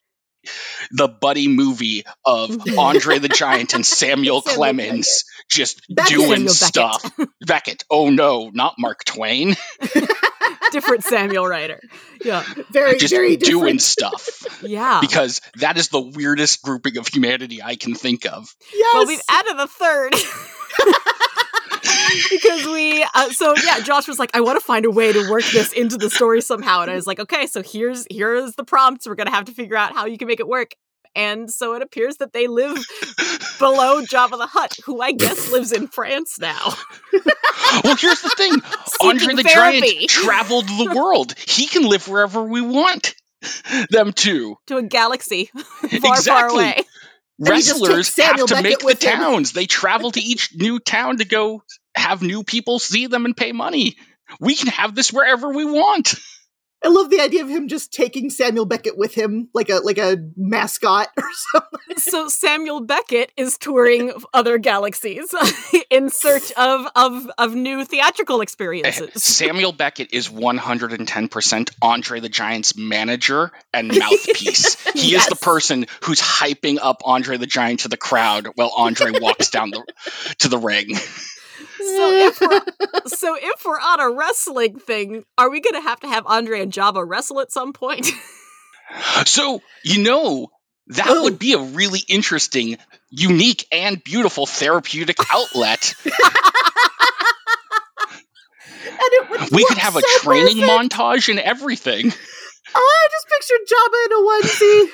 the 0.92 1.08
buddy 1.08 1.48
movie 1.48 2.04
of 2.24 2.56
andre 2.78 3.18
the 3.18 3.28
giant 3.28 3.74
and 3.74 3.84
samuel, 3.84 4.40
Samuel 4.42 4.56
clemens 4.56 5.24
just 5.50 5.82
Beckett. 5.88 6.16
doing 6.16 6.48
Samuel 6.48 6.54
Beckett. 6.54 6.64
stuff 6.64 7.28
beckett 7.46 7.84
oh 7.90 8.10
no 8.10 8.50
not 8.54 8.74
mark 8.78 9.04
twain 9.04 9.56
Different 10.72 11.04
Samuel 11.04 11.46
Ryder. 11.46 11.80
Yeah. 12.24 12.44
very, 12.70 12.98
just 12.98 13.12
very 13.12 13.36
doing 13.36 13.78
stuff 13.78 14.44
Yeah. 14.62 14.98
because 15.00 15.40
that 15.56 15.76
is 15.78 15.88
the 15.88 16.00
weirdest 16.00 16.62
grouping 16.62 16.96
of 16.98 17.06
humanity 17.08 17.62
I 17.62 17.76
can 17.76 17.94
think 17.94 18.26
of. 18.26 18.54
Yes. 18.74 18.94
Well, 18.94 19.06
we've 19.06 19.22
added 19.28 19.56
a 19.58 19.66
third. 19.66 20.14
because 22.30 22.66
we 22.66 23.02
uh, 23.14 23.28
so 23.30 23.54
yeah 23.64 23.80
josh 23.80 24.08
was 24.08 24.18
like 24.18 24.30
i 24.34 24.40
want 24.40 24.58
to 24.58 24.64
find 24.64 24.84
a 24.84 24.90
way 24.90 25.12
to 25.12 25.30
work 25.30 25.44
this 25.52 25.72
into 25.72 25.96
the 25.96 26.08
story 26.10 26.40
somehow 26.40 26.80
and 26.82 26.90
i 26.90 26.94
was 26.94 27.06
like 27.06 27.20
okay 27.20 27.46
so 27.46 27.62
here's 27.62 28.06
here's 28.10 28.54
the 28.54 28.64
prompts 28.64 29.06
we're 29.06 29.14
gonna 29.14 29.30
have 29.30 29.44
to 29.44 29.52
figure 29.52 29.76
out 29.76 29.92
how 29.92 30.06
you 30.06 30.16
can 30.18 30.26
make 30.28 30.40
it 30.40 30.48
work 30.48 30.72
and 31.14 31.50
so 31.50 31.74
it 31.74 31.82
appears 31.82 32.16
that 32.16 32.32
they 32.32 32.46
live 32.46 32.76
below 33.58 34.02
Jabba 34.02 34.38
the 34.38 34.46
Hutt, 34.46 34.76
who 34.84 35.00
I 35.00 35.12
guess 35.12 35.50
lives 35.52 35.72
in 35.72 35.88
France 35.88 36.38
now. 36.38 36.74
well, 37.84 37.96
here's 37.96 38.22
the 38.22 38.34
thing 38.36 38.52
Andre 39.00 39.34
the 39.34 39.42
therapy. 39.42 39.80
Giant 39.80 40.10
traveled 40.10 40.68
the 40.68 40.92
world. 40.94 41.34
He 41.38 41.66
can 41.66 41.88
live 41.88 42.08
wherever 42.08 42.42
we 42.42 42.60
want 42.60 43.14
them 43.90 44.12
to. 44.12 44.56
to 44.66 44.76
a 44.78 44.82
galaxy 44.82 45.50
far, 46.00 46.16
far 46.16 46.48
away. 46.48 46.82
Wrestlers 47.38 48.16
have 48.16 48.46
to 48.46 48.62
make 48.62 48.80
the 48.80 48.86
with 48.86 49.02
him. 49.02 49.16
towns. 49.18 49.52
They 49.52 49.66
travel 49.66 50.10
to 50.10 50.20
each 50.20 50.54
new 50.56 50.80
town 50.80 51.18
to 51.18 51.24
go 51.24 51.62
have 51.94 52.22
new 52.22 52.42
people 52.42 52.78
see 52.78 53.06
them 53.06 53.24
and 53.24 53.36
pay 53.36 53.52
money. 53.52 53.96
We 54.40 54.54
can 54.54 54.68
have 54.68 54.94
this 54.94 55.12
wherever 55.12 55.48
we 55.48 55.64
want. 55.64 56.14
I 56.84 56.88
love 56.88 57.10
the 57.10 57.20
idea 57.20 57.42
of 57.42 57.48
him 57.48 57.66
just 57.66 57.92
taking 57.92 58.30
Samuel 58.30 58.64
Beckett 58.64 58.96
with 58.96 59.14
him, 59.14 59.48
like 59.52 59.68
a 59.68 59.76
like 59.76 59.98
a 59.98 60.16
mascot 60.36 61.08
or 61.16 61.24
something. 61.52 61.98
So 61.98 62.28
Samuel 62.28 62.82
Beckett 62.82 63.32
is 63.36 63.58
touring 63.58 64.12
other 64.34 64.58
galaxies 64.58 65.34
in 65.90 66.08
search 66.10 66.52
of 66.52 66.86
of 66.94 67.30
of 67.36 67.54
new 67.54 67.84
theatrical 67.84 68.40
eh, 68.40 68.42
experiences. 68.42 69.24
Samuel 69.24 69.72
Beckett 69.72 70.12
is 70.12 70.28
110% 70.28 71.70
Andre 71.82 72.20
the 72.20 72.28
Giant's 72.28 72.76
manager 72.76 73.50
and 73.72 73.88
mouthpiece. 73.88 74.80
He 74.92 75.16
is 75.16 75.26
the 75.26 75.36
person 75.36 75.86
who's 76.02 76.20
hyping 76.20 76.78
up 76.80 77.02
Andre 77.04 77.38
the 77.38 77.46
Giant 77.46 77.80
to 77.80 77.88
the 77.88 77.96
crowd 77.96 78.48
while 78.54 78.72
Andre 78.76 79.18
walks 79.18 79.50
down 79.50 79.70
the 79.70 79.84
to 80.38 80.48
the 80.48 80.58
ring. 80.58 80.96
So 81.78 82.12
if 82.12 82.40
we're 82.40 82.60
so 83.06 83.36
if 83.40 83.64
we're 83.64 83.80
on 83.80 84.00
a 84.00 84.10
wrestling 84.10 84.78
thing, 84.78 85.24
are 85.36 85.50
we 85.50 85.60
going 85.60 85.74
to 85.74 85.80
have 85.88 86.00
to 86.00 86.08
have 86.08 86.26
Andre 86.26 86.60
and 86.62 86.72
Jabba 86.72 87.06
wrestle 87.08 87.40
at 87.40 87.50
some 87.52 87.72
point? 87.72 88.08
So, 89.26 89.60
you 89.84 90.02
know, 90.02 90.48
that 90.86 91.06
Oh. 91.10 91.24
would 91.24 91.38
be 91.38 91.52
a 91.52 91.58
really 91.58 92.00
interesting, 92.08 92.78
unique, 93.10 93.66
and 93.70 94.02
beautiful 94.02 94.46
therapeutic 94.46 95.18
outlet. 95.30 95.94
And 98.80 98.98
it 99.00 99.30
would 99.30 99.50
We 99.50 99.64
could 99.66 99.78
have 99.78 99.96
a 99.96 100.02
training 100.20 100.60
perfect. 100.60 100.92
montage 100.94 101.28
and 101.28 101.38
everything. 101.38 102.12
Oh, 102.74 102.96
I 102.96 103.08
just 103.10 103.28
pictured 103.28 103.66
Jabba 103.72 104.04
in 104.06 104.12
a 104.12 104.20
onesie. 104.28 104.90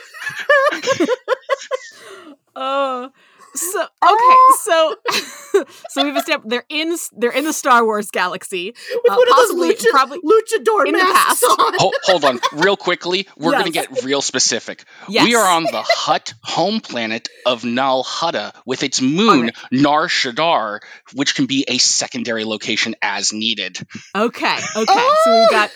Oh, 2.56 3.10
so 3.54 3.80
okay, 3.80 3.88
Ah. 4.02 4.56
so 4.62 4.96
so 5.90 6.04
we've 6.04 6.16
established 6.16 6.48
they're 6.48 6.64
in 6.68 6.96
they're 7.16 7.30
in 7.32 7.44
the 7.44 7.52
Star 7.52 7.84
Wars 7.84 8.10
galaxy. 8.10 8.74
with 9.02 9.12
Uh, 9.12 9.16
one 9.16 9.28
of 9.28 9.34
possibly- 9.34 9.68
those 9.74 9.82
lucha, 9.82 9.90
probably 9.90 10.18
luchador 10.18 10.86
in 10.86 10.92
the 10.92 10.98
masks 10.98 11.40
past. 11.46 11.60
on. 11.60 11.74
Ho- 11.78 11.92
hold 12.04 12.24
on, 12.24 12.40
real 12.52 12.76
quickly. 12.76 13.26
We're 13.36 13.52
going 13.52 13.64
to 13.66 13.70
get 13.70 14.02
real 14.02 14.20
specific. 14.22 14.84
Yes. 15.08 15.24
We 15.24 15.34
are 15.34 15.46
on 15.56 15.64
the 15.64 15.82
Hutt 15.84 16.34
home 16.42 16.80
planet 16.80 17.28
of 17.46 17.64
Nal 17.64 18.04
Hutta 18.04 18.52
with 18.66 18.82
its 18.82 19.00
moon, 19.00 19.28
Alright. 19.28 19.56
Nar 19.70 20.08
Shaddaa, 20.08 20.80
which 21.14 21.34
can 21.34 21.46
be 21.46 21.64
a 21.68 21.78
secondary 21.78 22.44
location 22.44 22.94
as 23.02 23.32
needed. 23.32 23.78
Okay, 24.14 24.58
okay. 24.76 25.08
So 25.24 25.40
we've 25.40 25.50
got 25.50 25.70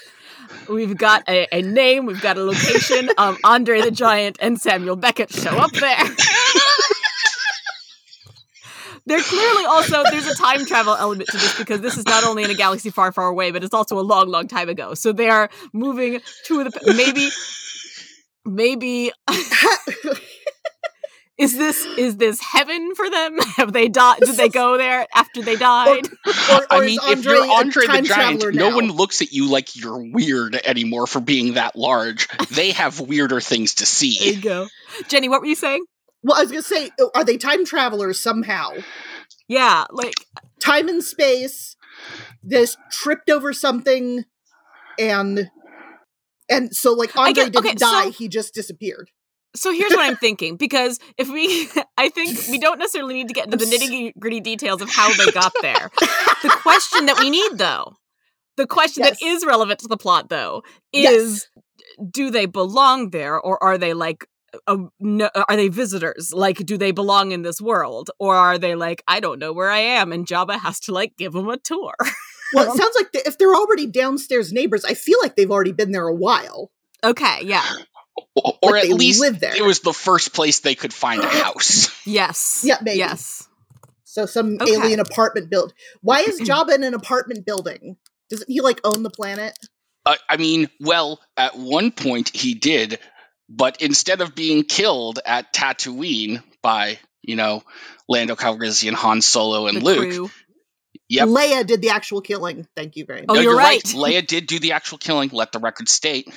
we've 0.68 0.96
got 0.96 1.28
a, 1.28 1.46
a 1.52 1.62
name, 1.62 2.06
we've 2.06 2.20
got 2.20 2.36
a 2.38 2.42
location. 2.42 3.10
Um, 3.18 3.36
Andre 3.44 3.80
the 3.82 3.90
Giant 3.90 4.36
and 4.40 4.60
Samuel 4.60 4.96
Beckett 4.96 5.32
show 5.32 5.56
up 5.56 5.70
there. 5.72 5.98
They're 9.08 9.22
clearly 9.22 9.64
also 9.64 10.02
there's 10.04 10.26
a 10.26 10.34
time 10.34 10.66
travel 10.66 10.94
element 10.94 11.30
to 11.30 11.38
this 11.38 11.58
because 11.58 11.80
this 11.80 11.96
is 11.96 12.04
not 12.04 12.24
only 12.24 12.44
in 12.44 12.50
a 12.50 12.54
galaxy 12.54 12.90
far, 12.90 13.10
far 13.10 13.28
away, 13.28 13.50
but 13.50 13.64
it's 13.64 13.72
also 13.72 13.98
a 13.98 14.02
long, 14.02 14.28
long 14.28 14.48
time 14.48 14.68
ago. 14.68 14.92
So 14.92 15.12
they 15.12 15.30
are 15.30 15.48
moving 15.72 16.20
to 16.44 16.64
the 16.64 16.94
maybe 16.94 17.30
maybe 18.44 19.12
is 21.38 21.56
this 21.56 21.86
is 21.96 22.18
this 22.18 22.38
heaven 22.42 22.94
for 22.94 23.08
them? 23.08 23.38
Have 23.56 23.72
they 23.72 23.88
died? 23.88 24.20
Did 24.20 24.36
they 24.36 24.50
go 24.50 24.76
there 24.76 25.06
after 25.14 25.40
they 25.40 25.56
died? 25.56 26.06
Or, 26.50 26.62
or 26.62 26.66
I 26.70 26.80
mean, 26.80 26.98
Andre 26.98 27.18
if 27.18 27.24
you're 27.24 27.44
a 27.44 27.48
Andre 27.48 27.86
the 27.86 28.02
Giant, 28.02 28.54
no 28.54 28.74
one 28.74 28.90
looks 28.90 29.20
at 29.20 29.32
you 29.32 29.50
like 29.50 29.76
you're 29.76 30.02
weird 30.02 30.54
anymore 30.54 31.06
for 31.06 31.20
being 31.20 31.54
that 31.54 31.76
large. 31.76 32.26
They 32.50 32.72
have 32.72 33.00
weirder 33.00 33.40
things 33.40 33.74
to 33.76 33.86
see. 33.86 34.18
There 34.18 34.28
see. 34.28 34.34
you 34.36 34.42
go. 34.42 34.68
Jenny, 35.08 35.28
what 35.28 35.40
were 35.40 35.46
you 35.46 35.54
saying? 35.54 35.84
Well, 36.28 36.36
I 36.36 36.42
was 36.42 36.50
gonna 36.50 36.62
say, 36.62 36.90
uh, 37.00 37.06
are 37.14 37.24
they 37.24 37.38
time 37.38 37.64
travelers 37.64 38.20
somehow? 38.20 38.72
Yeah, 39.48 39.86
like 39.90 40.14
Time 40.62 40.88
and 40.88 41.02
space. 41.02 41.74
This 42.42 42.76
tripped 42.92 43.30
over 43.30 43.52
something, 43.54 44.24
and 44.98 45.50
and 46.50 46.76
so 46.76 46.92
like 46.92 47.16
Andre 47.16 47.32
get- 47.44 47.52
didn't 47.54 47.66
okay, 47.66 47.76
so- 47.78 47.90
die; 47.90 48.10
he 48.10 48.28
just 48.28 48.52
disappeared. 48.54 49.10
So 49.56 49.72
here's 49.72 49.90
what 49.92 50.00
I'm 50.06 50.16
thinking 50.16 50.56
because 50.56 51.00
if 51.16 51.28
we, 51.30 51.68
I 51.96 52.10
think 52.10 52.38
we 52.50 52.58
don't 52.66 52.78
necessarily 52.78 53.14
need 53.14 53.28
to 53.28 53.34
get 53.34 53.46
into 53.46 53.56
the 53.56 53.64
nitty 53.64 54.12
gritty 54.18 54.40
details 54.40 54.82
of 54.82 54.90
how 54.90 55.10
they 55.14 55.30
got 55.32 55.52
there. 55.62 55.90
The 56.42 56.54
question 56.62 57.06
that 57.06 57.18
we 57.18 57.30
need, 57.30 57.56
though, 57.56 57.94
the 58.58 58.66
question 58.66 59.02
that 59.04 59.16
Yes. 59.20 59.38
is 59.38 59.46
relevant 59.46 59.80
to 59.80 59.88
the 59.88 59.96
plot, 59.96 60.28
though, 60.28 60.62
Yes. 60.92 61.12
is 61.14 61.48
do 62.10 62.30
they 62.30 62.44
belong 62.44 63.10
there 63.10 63.40
or 63.40 63.60
are 63.64 63.78
they 63.78 63.94
like, 63.94 64.26
a, 64.66 64.78
no, 65.00 65.30
are 65.34 65.56
they 65.56 65.68
visitors? 65.68 66.32
Like, 66.32 66.58
do 66.58 66.76
they 66.76 66.90
belong 66.90 67.32
in 67.32 67.42
this 67.42 67.60
world? 67.60 68.10
Or 68.18 68.34
are 68.34 68.58
they 68.58 68.74
like, 68.74 69.02
I 69.06 69.20
don't 69.20 69.38
know 69.38 69.52
where 69.52 69.70
I 69.70 69.78
am 69.78 70.12
and 70.12 70.26
Jabba 70.26 70.58
has 70.60 70.80
to 70.80 70.92
like 70.92 71.16
give 71.16 71.32
them 71.32 71.48
a 71.48 71.56
tour? 71.58 71.94
Well, 72.54 72.72
it 72.72 72.78
sounds 72.78 72.94
like 72.96 73.12
the, 73.12 73.28
if 73.28 73.36
they're 73.36 73.54
already 73.54 73.86
downstairs 73.86 74.54
neighbors, 74.54 74.82
I 74.82 74.94
feel 74.94 75.18
like 75.20 75.36
they've 75.36 75.50
already 75.50 75.72
been 75.72 75.92
there 75.92 76.08
a 76.08 76.14
while. 76.14 76.70
okay, 77.04 77.40
yeah. 77.42 77.62
Or, 78.34 78.54
or 78.62 78.72
Like 78.72 78.88
at 78.88 78.96
least 78.96 79.20
live 79.20 79.38
there. 79.38 79.54
it 79.54 79.62
was 79.62 79.80
the 79.80 79.92
first 79.92 80.32
place 80.32 80.60
they 80.60 80.74
could 80.74 80.94
find 80.94 81.22
a 81.22 81.28
house. 81.28 81.90
Yes. 82.06 82.62
Yeah, 82.64 82.78
maybe. 82.80 83.00
Yes. 83.00 83.46
So 84.04 84.24
some 84.24 84.56
Okay. 84.62 84.72
alien 84.72 84.98
apartment 84.98 85.50
build. 85.50 85.74
Why 86.00 86.20
is 86.20 86.40
Jabba 86.48 86.74
in 86.74 86.84
an 86.84 86.94
apartment 86.94 87.44
building? 87.44 87.98
Doesn't 88.30 88.48
he 88.50 88.62
like 88.62 88.80
own 88.82 89.02
the 89.02 89.10
planet? 89.10 89.58
Uh, 90.06 90.16
I 90.30 90.38
mean, 90.38 90.70
well, 90.80 91.20
at 91.36 91.54
one 91.58 91.90
point 91.90 92.30
he 92.34 92.54
did, 92.54 92.98
but 93.48 93.80
instead 93.80 94.20
of 94.20 94.34
being 94.34 94.64
killed 94.64 95.20
at 95.24 95.52
Tatooine 95.52 96.42
by, 96.62 96.98
you 97.22 97.36
know, 97.36 97.62
Lando 98.08 98.36
Calrissian, 98.36 98.92
Han 98.92 99.22
Solo, 99.22 99.66
and 99.66 99.78
The 99.78 99.84
Luke. 99.84 99.98
crew. 99.98 100.30
Yep. 101.10 101.28
Leia 101.28 101.66
did 101.66 101.80
the 101.80 101.90
actual 101.90 102.20
killing. 102.20 102.66
Thank 102.76 102.96
you 102.96 103.06
very 103.06 103.20
oh, 103.20 103.24
much. 103.28 103.30
Oh, 103.30 103.34
No, 103.34 103.40
you're 103.40 103.56
right. 103.56 103.82
Leia 103.84 104.26
did 104.26 104.46
do 104.46 104.58
the 104.58 104.72
actual 104.72 104.98
killing. 104.98 105.30
Let 105.32 105.52
the 105.52 105.58
record 105.58 105.88
state. 105.88 106.28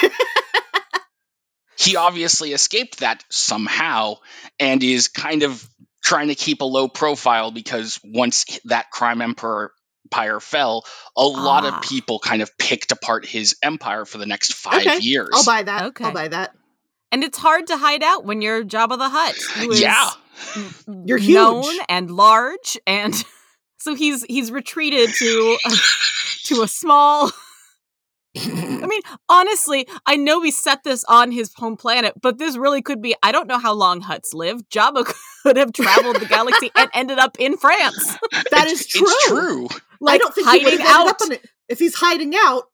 he 1.78 1.96
obviously 1.96 2.52
escaped 2.52 3.00
that 3.00 3.24
somehow, 3.30 4.16
and 4.60 4.82
is 4.82 5.08
kind 5.08 5.42
of 5.42 5.68
trying 6.04 6.28
to 6.28 6.34
keep 6.34 6.60
a 6.60 6.64
low 6.64 6.88
profile 6.88 7.50
because 7.50 8.00
once 8.04 8.60
that 8.66 8.90
crime 8.90 9.20
emperor 9.22 9.72
empire 10.12 10.40
fell, 10.40 10.84
a 11.16 11.24
lot 11.24 11.64
Ah. 11.64 11.76
of 11.78 11.82
people 11.82 12.18
kind 12.18 12.42
of 12.42 12.56
picked 12.58 12.92
apart 12.92 13.24
his 13.26 13.56
empire 13.62 14.04
for 14.04 14.18
the 14.18 14.26
next 14.26 14.54
five 14.54 14.86
Okay, 14.86 14.98
years. 14.98 15.30
I'll 15.32 15.44
buy 15.44 15.62
that. 15.62 15.82
Okay. 15.86 16.04
I'll 16.04 16.12
buy 16.12 16.28
that. 16.28 16.54
And 17.10 17.22
it's 17.24 17.38
hard 17.38 17.66
to 17.68 17.76
hide 17.76 18.02
out 18.02 18.24
when 18.24 18.40
you're 18.42 18.64
Jabba 18.64 18.98
the 18.98 19.08
Hutt. 19.08 19.36
who 19.56 19.70
is 19.72 19.80
yeah. 19.80 20.10
You're 21.04 21.20
known 21.20 21.64
and 21.88 22.10
large, 22.10 22.78
and 22.86 23.14
so 23.78 23.94
he's 23.94 24.24
he's 24.24 24.50
retreated 24.50 25.10
to 25.18 25.58
a, 25.66 25.70
to 26.46 26.62
a 26.62 26.68
small. 26.68 27.30
I 28.36 28.86
mean, 28.86 29.02
honestly, 29.28 29.86
I 30.06 30.16
know 30.16 30.40
we 30.40 30.50
set 30.50 30.84
this 30.84 31.04
on 31.04 31.30
his 31.32 31.52
home 31.54 31.76
planet, 31.76 32.14
but 32.20 32.38
this 32.38 32.56
really 32.56 32.80
could 32.80 33.02
be. 33.02 33.14
I 33.22 33.30
don't 33.30 33.46
know 33.46 33.58
how 33.58 33.74
long 33.74 34.00
Hutts 34.00 34.32
live. 34.32 34.66
Jabba 34.70 35.12
could 35.42 35.58
have 35.58 35.72
traveled 35.74 36.16
the 36.16 36.24
galaxy 36.26 36.70
and 36.74 36.88
ended 36.94 37.18
up 37.18 37.36
in 37.38 37.58
France, 37.58 38.16
That 38.50 38.66
It's- 38.68 38.80
is 38.80 38.86
true. 38.86 39.04
It's 39.06 39.26
true. 39.28 39.68
Like 40.02 40.14
I 40.16 40.18
don't 40.18 40.34
think 40.34 40.46
he 40.46 40.50
hiding 40.50 40.64
have 40.64 40.80
ended 40.80 40.86
out. 40.88 41.08
up 41.08 41.16
on 41.22 41.32
it. 41.32 41.46
If 41.68 41.78
he's 41.78 41.94
hiding 41.94 42.34
out, 42.36 42.64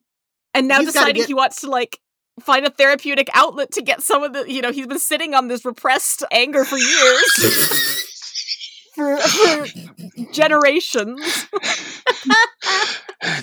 and 0.54 0.66
now 0.66 0.78
He's 0.80 0.88
deciding 0.92 1.14
get- 1.16 1.26
he 1.28 1.34
wants 1.34 1.60
to 1.60 1.70
like 1.70 2.00
find 2.40 2.64
a 2.66 2.70
therapeutic 2.70 3.28
outlet 3.34 3.72
to 3.72 3.82
get 3.82 4.00
some 4.02 4.22
of 4.22 4.32
the 4.32 4.50
you 4.52 4.62
know 4.62 4.72
he's 4.72 4.86
been 4.86 4.98
sitting 4.98 5.34
on 5.34 5.48
this 5.48 5.64
repressed 5.64 6.24
anger 6.32 6.64
for 6.64 6.76
years 6.78 7.32
for, 8.94 9.16
for 9.18 9.66
generations 10.32 11.46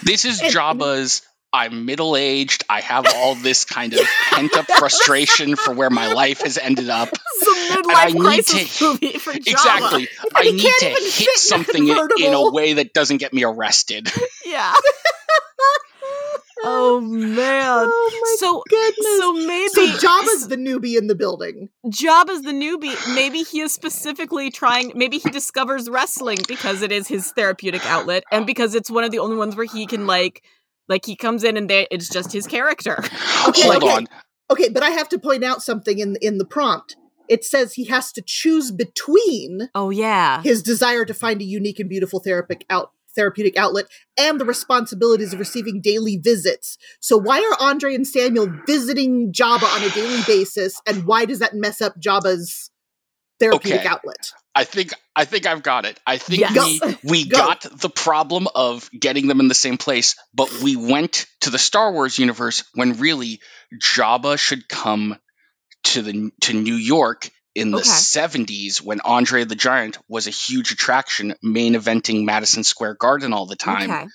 This 0.04 0.26
is 0.26 0.42
And- 0.44 0.54
Jabba's. 0.54 1.22
I'm 1.56 1.86
middle 1.86 2.18
aged. 2.18 2.64
I 2.70 2.82
have 2.82 3.06
all 3.16 3.36
this 3.36 3.64
kind 3.64 3.94
of 3.94 4.02
pent 4.30 4.54
up 4.58 4.66
frustration 4.66 5.56
for 5.56 5.74
where 5.74 5.90
my 5.90 6.12
life 6.12 6.42
has 6.42 6.58
ended 6.58 6.90
up. 6.90 7.10
some 7.40 7.56
I 7.90 8.12
need 8.14 8.46
to- 8.46 8.86
movie 8.86 9.12
for 9.20 9.32
Jabba. 9.32 9.48
Exactly. 9.48 10.08
I 10.36 10.44
need 10.44 10.60
to 10.62 10.86
hit 10.86 10.98
fit 11.00 11.28
in 11.28 11.34
a 11.34 11.38
something 11.38 11.88
in, 11.88 12.08
in 12.20 12.34
a 12.34 12.52
way 12.52 12.74
that 12.74 12.94
doesn't 12.94 13.18
get 13.18 13.34
me 13.34 13.44
arrested. 13.46 14.12
yeah 14.46 14.74
oh 16.64 17.00
man 17.02 17.86
oh 17.90 18.20
my 18.22 18.36
so 18.40 18.64
goodness. 18.70 19.20
so 19.20 19.34
maybe 19.34 19.70
So 19.70 20.08
Jabba's 20.08 20.48
the 20.48 20.56
newbie 20.58 20.98
in 20.98 21.08
the 21.08 21.16
building. 21.16 21.70
Jabba's 21.86 22.42
the 22.42 22.52
newbie. 22.52 22.96
Maybe 23.16 23.40
he 23.44 23.62
is 23.62 23.74
specifically 23.74 24.50
trying. 24.52 24.92
Maybe 24.96 25.18
he 25.20 25.30
discovers 25.30 25.90
wrestling 25.90 26.38
because 26.48 26.82
it 26.82 26.92
is 26.92 27.08
his 27.08 27.32
therapeutic 27.32 27.86
outlet, 27.86 28.24
and 28.32 28.46
because 28.46 28.76
it's 28.76 28.90
one 28.90 29.04
of 29.04 29.12
the 29.12 29.20
only 29.20 29.36
ones 29.38 29.56
where 29.56 29.66
he 29.66 29.86
can 29.86 30.08
like, 30.08 30.44
like 30.88 31.06
he 31.06 31.16
comes 31.16 31.44
in 31.44 31.58
and 31.58 31.70
they, 31.70 31.88
it's 31.92 32.10
just 32.10 32.32
his 32.32 32.48
character. 32.48 33.04
Okay, 33.48 33.62
Hold 33.70 33.84
okay. 33.84 33.96
on. 33.96 34.08
Okay, 34.52 34.70
but 34.70 34.82
I 34.84 34.90
have 34.92 35.08
to 35.10 35.20
point 35.20 35.44
out 35.44 35.62
something 35.62 36.00
in 36.00 36.18
in 36.22 36.38
the 36.40 36.46
prompt. 36.46 36.96
it 37.28 37.44
says 37.44 37.74
he 37.74 37.86
has 37.86 38.12
to 38.14 38.22
choose 38.26 38.72
between 38.72 39.70
Oh 39.76 39.90
yeah. 39.92 40.42
his 40.42 40.62
desire 40.64 41.06
to 41.06 41.14
find 41.14 41.42
a 41.42 41.46
unique 41.46 41.80
and 41.80 41.90
beautiful 41.90 42.20
therapeutic 42.20 42.66
out 42.70 42.92
therapeutic 43.16 43.56
outlet 43.58 43.86
and 44.18 44.40
the 44.42 44.46
responsibilities 44.46 45.32
of 45.34 45.40
receiving 45.40 45.80
daily 45.82 46.18
visits. 46.18 46.78
So 47.00 47.18
why 47.18 47.40
are 47.40 47.66
Andre 47.70 47.96
and 47.96 48.06
Samuel 48.08 48.50
visiting 48.68 49.32
Jabba 49.32 49.64
on 49.64 49.84
a 49.84 49.90
daily 49.92 50.22
basis 50.28 50.80
and 50.88 51.06
why 51.06 51.26
does 51.26 51.40
that 51.40 51.54
mess 51.54 51.82
up 51.82 52.00
Jabba's 52.00 52.72
therapeutic 53.40 53.80
Okay. 53.82 53.88
outlet? 53.88 54.32
I 54.56 54.64
think 54.64 54.92
I 55.16 55.26
think 55.26 55.46
I've 55.46 55.64
got 55.64 55.86
it. 55.86 56.00
I 56.08 56.18
think 56.18 56.40
Yes. 56.42 56.80
we 56.82 56.98
we 57.10 57.26
Go. 57.28 57.38
got 57.38 57.62
the 57.80 57.90
problem 57.90 58.48
of 58.56 58.90
getting 58.98 59.28
them 59.28 59.40
in 59.40 59.48
the 59.50 59.54
same 59.56 59.78
place, 59.78 60.16
but 60.34 60.52
we 60.62 60.76
went 60.76 61.26
to 61.42 61.50
the 61.50 61.60
Star 61.60 61.92
Wars 61.92 62.18
universe 62.18 62.64
when 62.74 63.00
really 63.00 63.42
Jabba 63.82 64.38
should 64.40 64.68
come 64.70 65.18
to 65.86 66.02
the 66.02 66.32
to 66.42 66.54
New 66.54 66.76
York 66.76 67.30
in 67.54 67.72
the 67.72 67.78
Okay. 67.78 67.88
70s 67.90 68.82
when 68.82 69.00
Andre 69.02 69.46
the 69.46 69.56
Giant 69.56 69.98
was 70.10 70.28
a 70.28 70.32
huge 70.32 70.72
attraction, 70.72 71.36
main 71.42 71.74
eventing 71.76 72.24
Madison 72.26 72.64
Square 72.66 72.96
Garden 72.96 73.32
all 73.34 73.46
the 73.46 73.56
time. 73.56 73.90
Okay. 73.92 74.06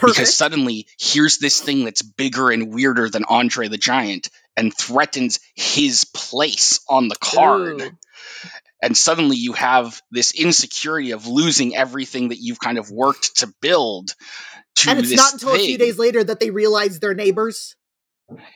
Because 0.00 0.36
suddenly 0.36 0.86
here's 0.98 1.38
this 1.38 1.60
thing 1.60 1.84
that's 1.84 2.02
bigger 2.02 2.50
and 2.50 2.72
weirder 2.74 3.08
than 3.08 3.24
Andre 3.24 3.68
the 3.68 3.78
Giant 3.78 4.30
and 4.56 4.76
threatens 4.76 5.38
his 5.54 6.04
place 6.06 6.80
on 6.88 7.06
the 7.08 7.14
card 7.16 7.80
Ooh. 7.82 7.90
And 8.82 8.96
suddenly 8.96 9.36
you 9.36 9.52
have 9.54 10.00
this 10.10 10.32
insecurity 10.32 11.10
of 11.12 11.26
losing 11.26 11.74
everything 11.76 12.28
that 12.28 12.38
you've 12.38 12.60
kind 12.60 12.78
of 12.78 12.90
worked 12.90 13.38
to 13.38 13.52
build 13.60 14.14
to 14.76 14.90
and 14.90 14.98
it's 15.00 15.08
this 15.10 15.16
not 15.16 15.32
until 15.34 15.54
a 15.54 15.58
few 15.58 15.78
days 15.78 15.98
later 15.98 16.22
that 16.22 16.38
they 16.40 16.50
realize 16.50 17.00
they're 17.00 17.14
neighbors. 17.14 17.74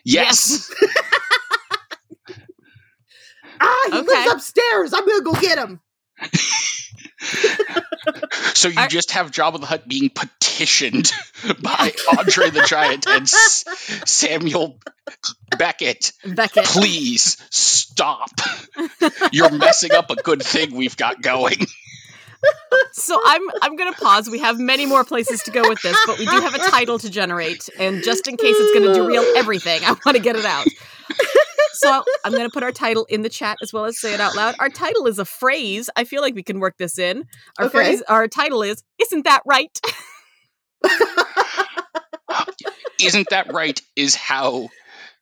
yes, 0.04 0.72
Ah, 3.60 3.80
he 3.90 3.98
Okay. 3.98 4.06
lives 4.06 4.32
upstairs. 4.32 4.92
I'm 4.92 5.06
gonna 5.06 5.22
go 5.22 5.32
get 5.34 5.58
him. 5.58 5.80
so 8.54 8.68
you 8.68 8.80
I- 8.80 8.88
just 8.88 9.12
have 9.12 9.30
Jabba 9.30 9.60
the 9.60 9.66
Hutt 9.66 9.86
being 9.86 10.10
petitioned 10.10 11.12
by 11.62 11.92
Andre 12.18 12.50
the 12.50 12.64
Giant 12.66 13.06
and 13.06 13.22
S- 13.22 13.64
Samuel 14.06 14.78
Beckett. 15.58 16.12
Beckett. 16.24 16.64
Please 16.64 17.36
stop! 17.50 18.30
You're 19.32 19.50
messing 19.50 19.92
up 19.92 20.10
a 20.10 20.16
good 20.16 20.42
thing 20.42 20.74
we've 20.74 20.96
got 20.96 21.22
going. 21.22 21.66
So 22.92 23.20
I'm 23.24 23.42
I'm 23.62 23.76
gonna 23.76 23.92
pause. 23.92 24.28
We 24.28 24.40
have 24.40 24.58
many 24.58 24.84
more 24.86 25.04
places 25.04 25.42
to 25.44 25.50
go 25.52 25.62
with 25.68 25.80
this, 25.82 25.96
but 26.06 26.18
we 26.18 26.26
do 26.26 26.40
have 26.40 26.54
a 26.54 26.58
title 26.58 26.98
to 26.98 27.08
generate, 27.10 27.68
and 27.78 28.02
just 28.02 28.26
in 28.26 28.36
case 28.36 28.56
it's 28.58 28.72
gonna 28.78 28.92
derail 28.94 29.24
everything, 29.36 29.80
I 29.84 29.90
want 30.04 30.16
to 30.16 30.18
get 30.22 30.34
it 30.36 30.44
out. 30.44 30.66
So 31.72 32.04
I'm 32.24 32.32
gonna 32.32 32.50
put 32.50 32.62
our 32.62 32.72
title 32.72 33.04
in 33.08 33.22
the 33.22 33.28
chat 33.28 33.56
as 33.62 33.72
well 33.72 33.84
as 33.86 33.98
say 34.00 34.14
it 34.14 34.20
out 34.20 34.34
loud. 34.36 34.54
Our 34.58 34.68
title 34.68 35.06
is 35.06 35.18
a 35.18 35.24
phrase. 35.24 35.88
I 35.96 36.04
feel 36.04 36.22
like 36.22 36.34
we 36.34 36.42
can 36.42 36.60
work 36.60 36.76
this 36.78 36.98
in. 36.98 37.24
Our 37.58 37.66
Okay. 37.66 37.72
phrase, 37.78 38.02
our 38.08 38.28
title 38.28 38.62
is 38.62 38.82
"Isn't 39.00 39.24
that 39.24 39.42
right?" 39.46 39.70
Isn't 43.00 43.28
that 43.30 43.52
right? 43.52 43.80
Is 43.96 44.14
how 44.14 44.68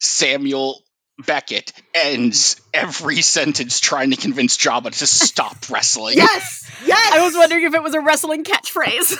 Samuel 0.00 0.82
Beckett 1.26 1.72
ends 1.94 2.60
every 2.72 3.20
sentence 3.22 3.80
trying 3.80 4.10
to 4.10 4.16
convince 4.16 4.56
Jabba 4.56 4.90
to 4.98 5.06
stop 5.06 5.56
wrestling. 5.70 6.16
Yes, 6.16 6.70
yes. 6.86 7.12
I 7.12 7.24
was 7.24 7.34
wondering 7.34 7.64
if 7.64 7.74
it 7.74 7.82
was 7.82 7.94
a 7.94 8.00
wrestling 8.00 8.44
catchphrase. 8.44 9.16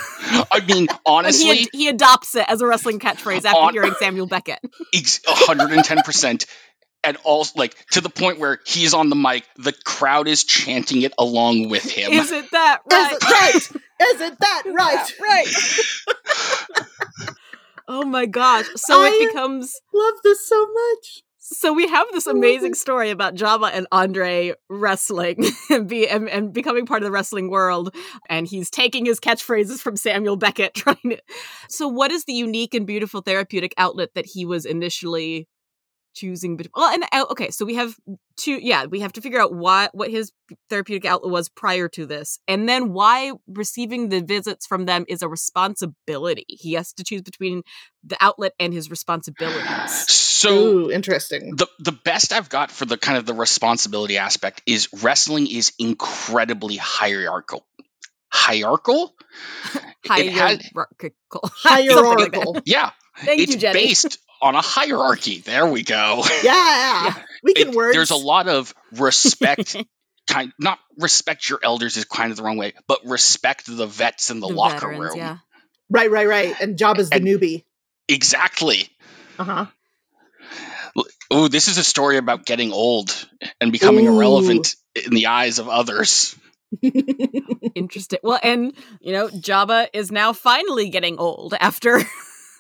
I 0.51 0.61
mean, 0.67 0.89
honestly, 1.05 1.45
he 1.57 1.63
ad- 1.63 1.69
he 1.73 1.89
adopts 1.89 2.35
it 2.35 2.45
as 2.49 2.61
a 2.61 2.67
wrestling 2.67 3.01
catchphrase 3.01 3.45
after 3.45 3.59
On- 3.61 3.73
hearing 3.73 3.95
Samuel 3.99 4.27
Beckett. 4.27 4.61
110%. 4.95 6.25
And 6.25 6.47
also, 7.25 7.59
like, 7.59 7.75
to 7.93 8.01
the 8.01 8.09
point 8.11 8.39
where 8.39 8.61
he's 8.67 8.95
on 8.95 9.09
the 9.11 9.17
mic, 9.17 9.45
the 9.57 9.73
crowd 9.85 10.29
is 10.29 10.45
chanting 10.45 11.03
it 11.03 11.13
along 11.19 11.69
with 11.69 11.85
him. 11.91 12.13
Isn't 12.13 12.51
that 12.53 12.81
Isn't 12.91 13.23
right? 13.25 13.31
right? 13.31 13.71
Isn't 14.15 14.39
that 14.41 14.63
right? 14.67 15.13
right. 15.21 16.87
oh 17.89 18.05
my 18.05 18.27
gosh. 18.27 18.67
So 18.77 19.01
I- 19.03 19.09
it 19.09 19.29
becomes 19.29 19.81
Love 19.93 20.15
this 20.23 20.47
so 20.47 20.67
much. 20.73 21.23
so 21.39 21.73
we 21.73 21.89
have 21.89 22.07
this 22.13 22.27
amazing 22.27 22.75
story 22.75 23.11
about 23.11 23.35
Jabba 23.35 23.71
and 23.73 23.87
Andre 23.93 24.55
wrestling 24.69 25.45
and 25.71 25.89
be 25.89 26.09
and, 26.09 26.29
and 26.29 26.53
becoming 26.53 26.87
part 26.87 27.03
of 27.03 27.07
the 27.07 27.11
wrestling 27.11 27.51
world 27.51 27.95
and 28.29 28.47
he's 28.47 28.71
taking 28.71 29.05
his 29.05 29.19
catchphrases 29.21 29.81
from 29.81 29.97
Samuel 29.97 30.37
Beckett 30.37 30.75
trying 30.75 30.97
to 31.11 31.19
So 31.69 31.89
what 31.89 32.11
is 32.11 32.25
the 32.25 32.33
unique 32.35 32.75
and 32.75 32.87
beautiful 32.87 33.21
therapeutic 33.21 33.75
outlet 33.77 34.11
that 34.15 34.27
he 34.27 34.45
was 34.45 34.65
initially 34.65 35.49
choosing 36.15 36.57
bet- 36.57 36.69
well 36.75 36.93
and 36.93 37.05
uh, 37.13 37.25
okay 37.31 37.51
so 37.51 37.65
we 37.65 37.75
have 37.75 37.95
two 38.37 38.59
yeah 38.61 38.85
we 38.87 39.01
have 39.01 39.13
to 39.13 39.21
figure 39.21 39.41
out 39.41 39.55
what 39.55 39.95
what 39.95 40.11
his 40.11 40.33
therapeutic 40.69 41.05
outlet 41.05 41.31
was 41.31 41.49
prior 41.49 41.89
to 41.89 42.05
this 42.07 42.39
and 42.49 42.69
then 42.69 42.93
why 42.93 43.33
receiving 43.49 44.09
the 44.09 44.21
visits 44.21 44.67
from 44.67 44.87
them 44.87 45.05
is 45.09 45.23
a 45.23 45.29
responsibility 45.29 46.45
he 46.49 46.73
has 46.73 46.93
to 46.93 47.05
choose 47.05 47.23
between 47.23 47.63
the 48.05 48.17
outlet 48.21 48.53
and 48.59 48.73
his 48.73 48.91
responsibilities 48.91 50.07
So, 50.09 50.55
Ooh, 50.55 50.91
interesting. 50.91 51.55
the, 51.57 51.67
the 51.81 51.93
best 51.93 52.33
I've 52.33 52.49
got 52.49 52.71
for 52.71 52.87
the 52.87 52.97
kind 52.97 53.19
of 53.19 53.27
the 53.27 53.35
responsibility 53.35 54.17
aspect 54.17 54.63
is 54.67 54.89
wrestling 55.03 55.47
is 55.47 55.73
incredibly 55.79 56.77
hierarchical. 56.77 57.67
Hierarchical? 58.33 59.15
It 60.05 60.33
had- 60.33 60.63
hierarchical 60.63 61.43
Something. 61.57 61.91
Hierarchical. 61.91 62.57
Yeah. 62.65 62.91
thank 63.19 63.41
it's 63.43 63.53
you 63.53 63.59
jenny 63.61 63.81
based 63.81 64.19
on 64.43 64.55
a 64.55 64.61
hierarchy. 64.61 65.39
There 65.41 65.67
we 65.67 65.83
go. 65.83 66.23
Yeah. 66.43 67.15
We 67.43 67.55
can 67.55 67.69
It- 67.71 67.75
words. 67.75 67.95
there's 67.97 68.11
a 68.11 68.17
lot 68.17 68.49
of 68.49 68.75
respect 68.93 69.77
kind 70.29 70.53
not 70.59 70.79
respect 70.99 71.49
your 71.49 71.59
elders 71.63 71.97
is 71.97 72.05
kind 72.05 72.31
of 72.31 72.37
the 72.37 72.43
wrong 72.43 72.57
way, 72.59 72.75
but 72.87 73.01
respect 73.05 73.67
the 73.67 73.87
vets 73.87 74.31
in 74.31 74.41
the, 74.41 74.49
The 74.49 74.55
locker 74.55 74.89
veterans, 74.89 75.01
room. 75.01 75.17
yeah 75.19 75.39
Right, 75.91 76.11
right, 76.11 76.29
right. 76.29 76.55
And 76.61 76.79
Jabba's 76.79 77.11
the 77.11 77.17
And- 77.17 77.27
newbie. 77.27 77.65
Exactly. 78.09 78.89
Uh 79.39 79.45
huh. 79.45 79.67
Oh, 81.31 81.47
this 81.49 81.69
is 81.69 81.79
a 81.79 81.85
story 81.85 82.17
about 82.17 82.45
getting 82.45 82.73
old 82.73 83.15
and 83.61 83.71
becoming 83.71 84.07
Ooh. 84.09 84.17
irrelevant 84.17 84.75
in 84.97 85.15
the 85.15 85.27
eyes 85.27 85.59
of 85.61 85.69
others. 85.69 86.37
interesting 87.75 88.21
well 88.23 88.39
and 88.45 88.73
you 89.01 89.13
know 89.13 89.27
jabba 89.29 89.89
is 89.93 90.13
now 90.13 90.33
finally 90.33 90.89
getting 90.89 91.19
old 91.19 91.53
after 91.59 92.01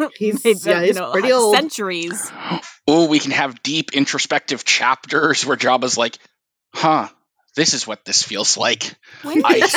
He's- 0.16 0.42
they've 0.42 0.56
yeah, 0.64 0.74
been, 0.74 0.84
he's 0.84 0.94
you 0.96 1.00
know, 1.02 1.12
pretty 1.12 1.32
old. 1.32 1.54
centuries 1.54 2.30
Oh, 2.86 3.06
we 3.08 3.18
can 3.20 3.30
have 3.30 3.62
deep 3.62 3.92
introspective 3.94 4.64
chapters 4.64 5.46
where 5.46 5.56
Jabba's 5.56 5.96
like, 5.96 6.18
"Huh, 6.74 7.08
this 7.54 7.72
is 7.74 7.86
what 7.86 8.04
this 8.04 8.22
feels 8.22 8.56
like. 8.56 8.96
I, 9.22 9.68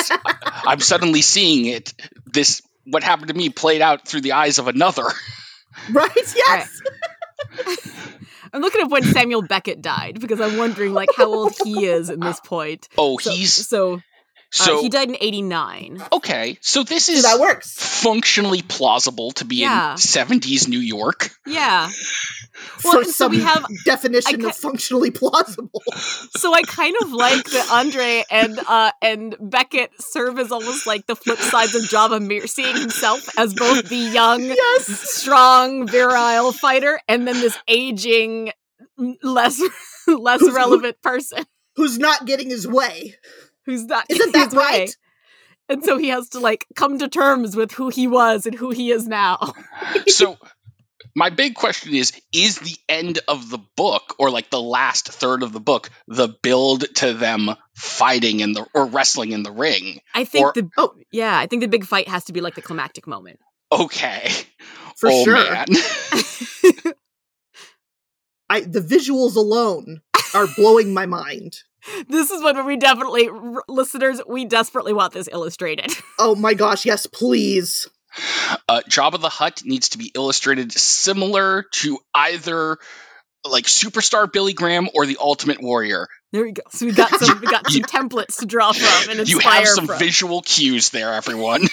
I'm 0.66 0.80
suddenly 0.80 1.22
seeing 1.22 1.66
it. 1.66 1.94
This 2.26 2.60
what 2.84 3.04
happened 3.04 3.28
to 3.28 3.34
me 3.34 3.50
played 3.50 3.82
out 3.82 4.08
through 4.08 4.22
the 4.22 4.32
eyes 4.32 4.58
of 4.58 4.66
another." 4.66 5.04
right? 5.92 6.34
Yes. 6.36 6.80
i'm 8.52 8.60
looking 8.60 8.80
at 8.80 8.90
when 8.90 9.02
samuel 9.02 9.42
beckett 9.42 9.82
died 9.82 10.20
because 10.20 10.40
i'm 10.40 10.56
wondering 10.56 10.92
like 10.92 11.08
how 11.16 11.24
old 11.26 11.52
he 11.64 11.84
is 11.86 12.08
in 12.10 12.20
this 12.20 12.40
point 12.40 12.88
Oh, 12.96 13.18
so, 13.18 13.30
he's 13.30 13.52
so, 13.52 14.00
uh, 14.60 14.64
so 14.64 14.82
he 14.82 14.88
died 14.88 15.08
in 15.08 15.16
89 15.20 16.02
okay. 16.12 16.58
So 16.60 16.82
this 16.84 17.06
So 17.06 17.12
is 17.12 17.22
that 17.24 17.40
works. 17.40 17.72
functionally 18.02 18.62
plausible 18.62 19.32
to 19.32 19.44
be 19.44 19.56
Yeah. 19.56 19.92
in 19.92 19.96
70s 19.98 20.68
New 20.68 20.78
York. 20.78 21.30
yeah 21.46 21.90
Well, 22.84 22.92
For 22.92 22.98
and 22.98 23.06
so 23.06 23.12
some 23.12 23.30
we 23.32 23.40
have- 23.40 23.66
definition 23.84 24.44
I 24.44 24.48
of 24.48 24.56
functionally 24.56 25.10
plausible. 25.10 25.82
so 26.36 26.54
I 26.54 26.62
kind 26.62 26.94
of 27.02 27.12
like 27.12 27.44
that 27.50 27.68
Andre 27.72 28.22
and 28.30 28.58
uh 28.68 28.92
and 29.02 29.36
Beckett 29.40 29.90
serve 30.00 30.38
as 30.38 30.52
almost 30.52 30.86
like 30.86 31.06
the 31.06 31.16
flip 31.16 31.38
sides 31.38 31.74
of 31.74 31.82
Jabba 31.82 32.24
Mir 32.24 32.46
seeing 32.46 32.76
himself 32.76 33.28
as 33.38 33.54
both 33.54 33.88
the 33.88 33.96
young, 33.96 34.42
yes. 34.44 34.86
strong, 34.86 35.88
virile 35.88 36.52
fighter 36.52 37.00
and 37.08 37.26
then 37.26 37.34
this 37.40 37.58
aging 37.66 38.52
less 39.22 39.60
less 40.06 40.40
Who's- 40.40 40.54
relevant 40.54 41.02
person 41.02 41.44
Who's 41.76 41.98
not 41.98 42.24
getting 42.24 42.50
his 42.50 42.68
way? 42.68 43.16
Who's 43.66 43.84
not 43.84 44.06
Isn't 44.08 44.32
that 44.32 44.46
his 44.46 44.54
way. 44.54 44.60
right? 44.62 44.96
And 45.68 45.82
so 45.84 45.96
he 45.96 46.08
has 46.08 46.28
to 46.30 46.40
like 46.40 46.66
come 46.76 46.98
to 46.98 47.08
terms 47.08 47.56
with 47.56 47.72
who 47.72 47.88
he 47.88 48.06
was 48.06 48.44
and 48.46 48.54
who 48.54 48.70
he 48.70 48.90
is 48.90 49.06
now. 49.08 49.52
So 50.08 50.36
my 51.16 51.30
big 51.30 51.54
question 51.54 51.94
is 51.94 52.12
is 52.32 52.58
the 52.58 52.76
end 52.88 53.20
of 53.28 53.48
the 53.50 53.58
book 53.76 54.14
or 54.18 54.30
like 54.30 54.50
the 54.50 54.60
last 54.60 55.08
third 55.08 55.42
of 55.42 55.52
the 55.52 55.60
book 55.60 55.88
the 56.08 56.28
build 56.42 56.84
to 56.96 57.12
them 57.14 57.50
fighting 57.76 58.40
in 58.40 58.52
the 58.52 58.66
or 58.74 58.86
wrestling 58.86 59.32
in 59.32 59.42
the 59.42 59.52
ring? 59.52 60.00
I 60.14 60.24
think 60.24 60.46
Or- 60.48 60.52
the 60.54 60.68
Oh. 60.76 60.94
yeah, 61.12 61.38
I 61.38 61.46
think 61.46 61.62
the 61.62 61.68
big 61.68 61.84
fight 61.86 62.08
has 62.08 62.24
to 62.26 62.32
be 62.32 62.40
like 62.40 62.54
the 62.56 62.62
climactic 62.62 63.06
moment. 63.06 63.38
Okay. 63.72 64.30
For 64.96 65.08
oh 65.10 65.24
sure. 65.24 65.34
man. 65.34 65.66
I 68.50 68.60
the 68.60 68.80
visuals 68.80 69.36
alone 69.36 70.02
are 70.34 70.46
blowing 70.56 70.92
my 70.92 71.06
mind. 71.06 71.58
this 72.08 72.30
is 72.30 72.42
one 72.42 72.56
where 72.56 72.64
we 72.64 72.76
definitely 72.76 73.28
r- 73.28 73.62
listeners, 73.68 74.20
we 74.26 74.44
desperately 74.44 74.92
want 74.92 75.12
this 75.12 75.28
illustrated. 75.30 75.92
Oh 76.18 76.34
my 76.36 76.54
gosh, 76.54 76.86
yes, 76.86 77.06
please. 77.06 77.88
Uh, 78.68 78.80
Jabba 78.88 79.20
the 79.20 79.28
Hutt 79.28 79.62
needs 79.64 79.90
to 79.90 79.98
be 79.98 80.12
illustrated 80.14 80.70
similar 80.72 81.64
to 81.72 81.98
either 82.14 82.78
like 83.48 83.64
superstar 83.64 84.32
Billy 84.32 84.52
Graham 84.52 84.88
or 84.94 85.04
the 85.06 85.18
Ultimate 85.20 85.60
Warrior. 85.60 86.06
There 86.32 86.44
we 86.44 86.52
go. 86.52 86.62
So 86.70 86.86
we've 86.86 86.96
got 86.96 87.10
some 87.20 87.40
we 87.40 87.46
got 87.48 87.68
some 87.70 87.82
templates 87.82 88.38
to 88.38 88.46
draw 88.46 88.72
from 88.72 89.10
and 89.18 89.28
You 89.28 89.36
inspire 89.38 89.58
have 89.60 89.66
some 89.68 89.86
from. 89.88 89.98
visual 89.98 90.40
cues 90.42 90.90
there, 90.90 91.12
everyone. 91.12 91.66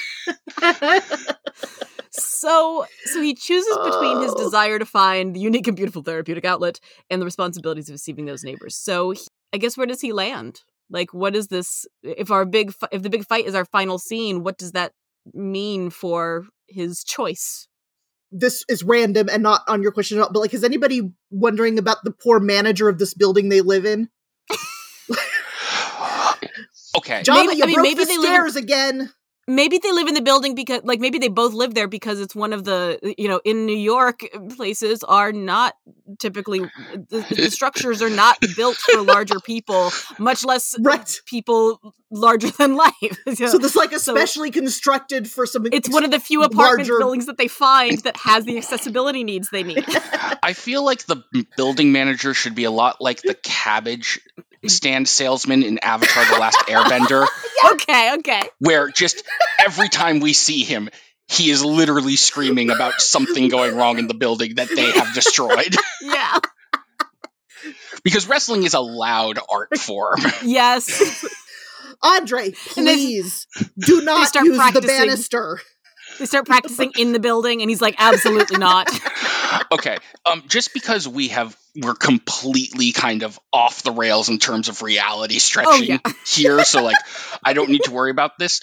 So 2.12 2.86
so 3.06 3.22
he 3.22 3.34
chooses 3.34 3.78
between 3.84 4.22
his 4.22 4.34
Oh. 4.36 4.44
desire 4.44 4.80
to 4.80 4.86
find 4.86 5.36
the 5.36 5.40
unique 5.40 5.68
and 5.68 5.76
beautiful 5.78 6.04
therapeutic 6.04 6.46
outlet 6.46 6.80
and 7.10 7.22
the 7.22 7.26
responsibilities 7.26 7.90
of 7.90 7.94
receiving 7.94 8.26
those 8.26 8.44
neighbors. 8.44 8.76
So 8.76 9.12
he- 9.12 9.22
I 9.54 9.58
guess 9.58 9.78
where 9.78 9.88
does 9.88 10.02
he 10.02 10.12
land? 10.14 10.62
Like 10.90 11.14
what 11.14 11.36
is 11.36 11.48
this 11.48 11.86
if 12.04 12.32
our 12.32 12.46
big 12.46 12.74
if 12.92 13.02
the 13.02 13.10
big 13.10 13.26
fight 13.26 13.46
is 13.46 13.56
our 13.56 13.66
final 13.66 13.98
scene, 13.98 14.44
what 14.44 14.58
does 14.58 14.74
that 14.74 14.92
mean 15.34 15.90
for 15.90 16.46
his 16.68 17.04
choice? 17.04 17.68
this 18.34 18.64
is 18.70 18.82
random 18.82 19.28
and 19.30 19.44
not 19.44 19.60
on 19.68 19.82
your 19.82 19.92
question 19.92 20.18
at 20.18 20.22
all, 20.22 20.30
but 20.32 20.40
like, 20.40 20.54
is 20.54 20.64
anybody 20.64 21.12
wondering 21.32 21.78
about 21.78 21.98
the 22.06 22.12
poor 22.12 22.40
manager 22.40 22.88
of 22.88 22.98
this 22.98 23.14
building 23.14 23.50
they 23.50 23.60
live 23.60 23.86
in? 23.86 24.08
okay. 26.98 27.22
Jabba, 27.24 27.46
Maybe- 27.48 27.58
you 27.58 27.64
I 27.64 27.68
mean, 27.68 27.76
broke 27.76 27.84
maybe 27.84 28.04
the 28.04 28.06
they 28.06 28.18
live 28.18 28.30
in- 28.30 28.36
stairs 28.36 28.56
again. 28.56 29.12
Maybe 29.48 29.78
they 29.80 29.92
live 29.92 30.08
in 30.08 30.14
the 30.14 30.22
building 30.22 30.56
because 30.56 30.82
like 30.84 31.00
maybe 31.00 31.18
they 31.18 31.28
both 31.28 31.54
live 31.54 31.74
there 31.74 31.88
because 31.88 32.20
it's 32.20 32.36
one 32.36 32.54
of 32.54 32.64
the 32.64 33.00
you 33.18 33.28
know 33.28 33.42
in 33.44 33.66
new 33.66 33.76
york 33.78 34.22
uh, 34.34 34.40
places 34.56 35.04
are 35.04 35.32
not 35.32 35.76
typically 36.20 36.62
uh, 36.62 36.68
the, 37.10 37.26
the 37.36 37.50
structures 37.52 38.02
are 38.02 38.10
not 38.10 38.38
built 38.56 38.78
for 38.78 39.02
larger 39.02 39.40
people 39.40 39.92
much 40.20 40.46
less 40.46 40.76
Right. 40.82 41.20
people 41.26 41.80
larger 42.12 42.50
than 42.52 42.76
life 42.76 42.92
So 43.36 43.48
So 43.48 43.58
this 43.58 43.76
like 43.76 43.92
so- 43.98 44.14
especially 44.14 44.52
constructed 44.52 45.30
for 45.30 45.46
some. 45.46 45.66
it's 45.72 45.90
one 45.90 46.04
of 46.04 46.12
the 46.12 46.20
few 46.20 46.44
apartment 46.44 46.88
larger- 46.90 47.00
buildings 47.00 47.26
that 47.26 47.38
they 47.38 47.48
find 47.48 47.98
that 48.00 48.18
has 48.18 48.46
the 48.46 48.58
accessibility 48.58 49.24
needs 49.24 49.50
they 49.52 49.64
need 49.64 49.86
I 50.44 50.54
feel 50.54 50.84
like 50.86 51.06
the 51.06 51.24
building 51.58 51.92
manager 51.92 52.34
should 52.34 52.56
be 52.56 52.64
a 52.64 52.72
lot 52.72 52.98
like 53.02 53.22
the 53.22 53.34
cabbage 53.36 54.20
Mm. 54.64 54.70
stand 54.70 55.08
salesman 55.10 55.64
in 55.64 55.80
Avatar 55.80 56.24
The 56.26 56.40
Last 56.40 56.60
Airbender, 56.68 57.28
okay 57.74 58.14
okay. 58.16 58.42
Where 58.60 58.90
just 58.90 59.24
every 59.60 59.90
time 59.90 60.20
we 60.20 60.34
see 60.34 60.64
him, 60.64 60.90
he 61.28 61.50
is 61.50 61.64
literally 61.64 62.16
screaming 62.16 62.70
about 62.70 63.02
something 63.02 63.48
going 63.50 63.76
wrong 63.76 63.98
in 64.00 64.08
the 64.08 64.14
building 64.14 64.56
that 64.56 64.70
they 64.70 64.92
have 64.92 65.14
destroyed. 65.14 65.76
yeah. 66.02 66.40
Because 68.04 68.28
wrestling 68.28 68.64
is 68.64 68.74
a 68.74 68.80
loud 68.80 69.40
art 69.50 69.78
form. 69.78 70.20
yes. 70.44 71.26
Andre, 72.04 72.54
And 72.76 72.88
they- 72.88 72.96
please 72.96 73.48
do 73.78 74.02
not 74.02 74.28
start 74.28 74.46
use 74.46 74.58
the 74.74 74.82
banister. 74.82 75.62
They 76.22 76.28
start 76.28 76.46
practicing 76.46 76.92
in 76.98 77.12
the 77.12 77.20
building 77.20 77.62
and 77.62 77.70
he's 77.70 77.82
like 77.82 77.96
absolutely 77.98 78.58
not 78.58 78.90
okay, 79.72 79.98
um, 80.26 80.44
just 80.48 80.74
because 80.74 81.08
we 81.08 81.30
have 81.30 81.56
we're 81.76 81.96
completely 81.96 82.92
kind 82.92 83.24
of 83.24 83.40
off 83.52 83.84
the 83.84 83.92
rails 83.92 84.30
in 84.30 84.40
terms 84.40 84.70
of 84.70 84.82
reality 84.82 85.40
stretching 85.40 85.90
yeah. 85.90 85.98
here, 86.28 86.64
so 86.64 86.84
like 86.84 86.98
I 87.44 87.54
don't 87.54 87.70
need 87.70 87.84
to 87.84 87.92
worry 87.92 88.12
about 88.12 88.38
this. 88.38 88.62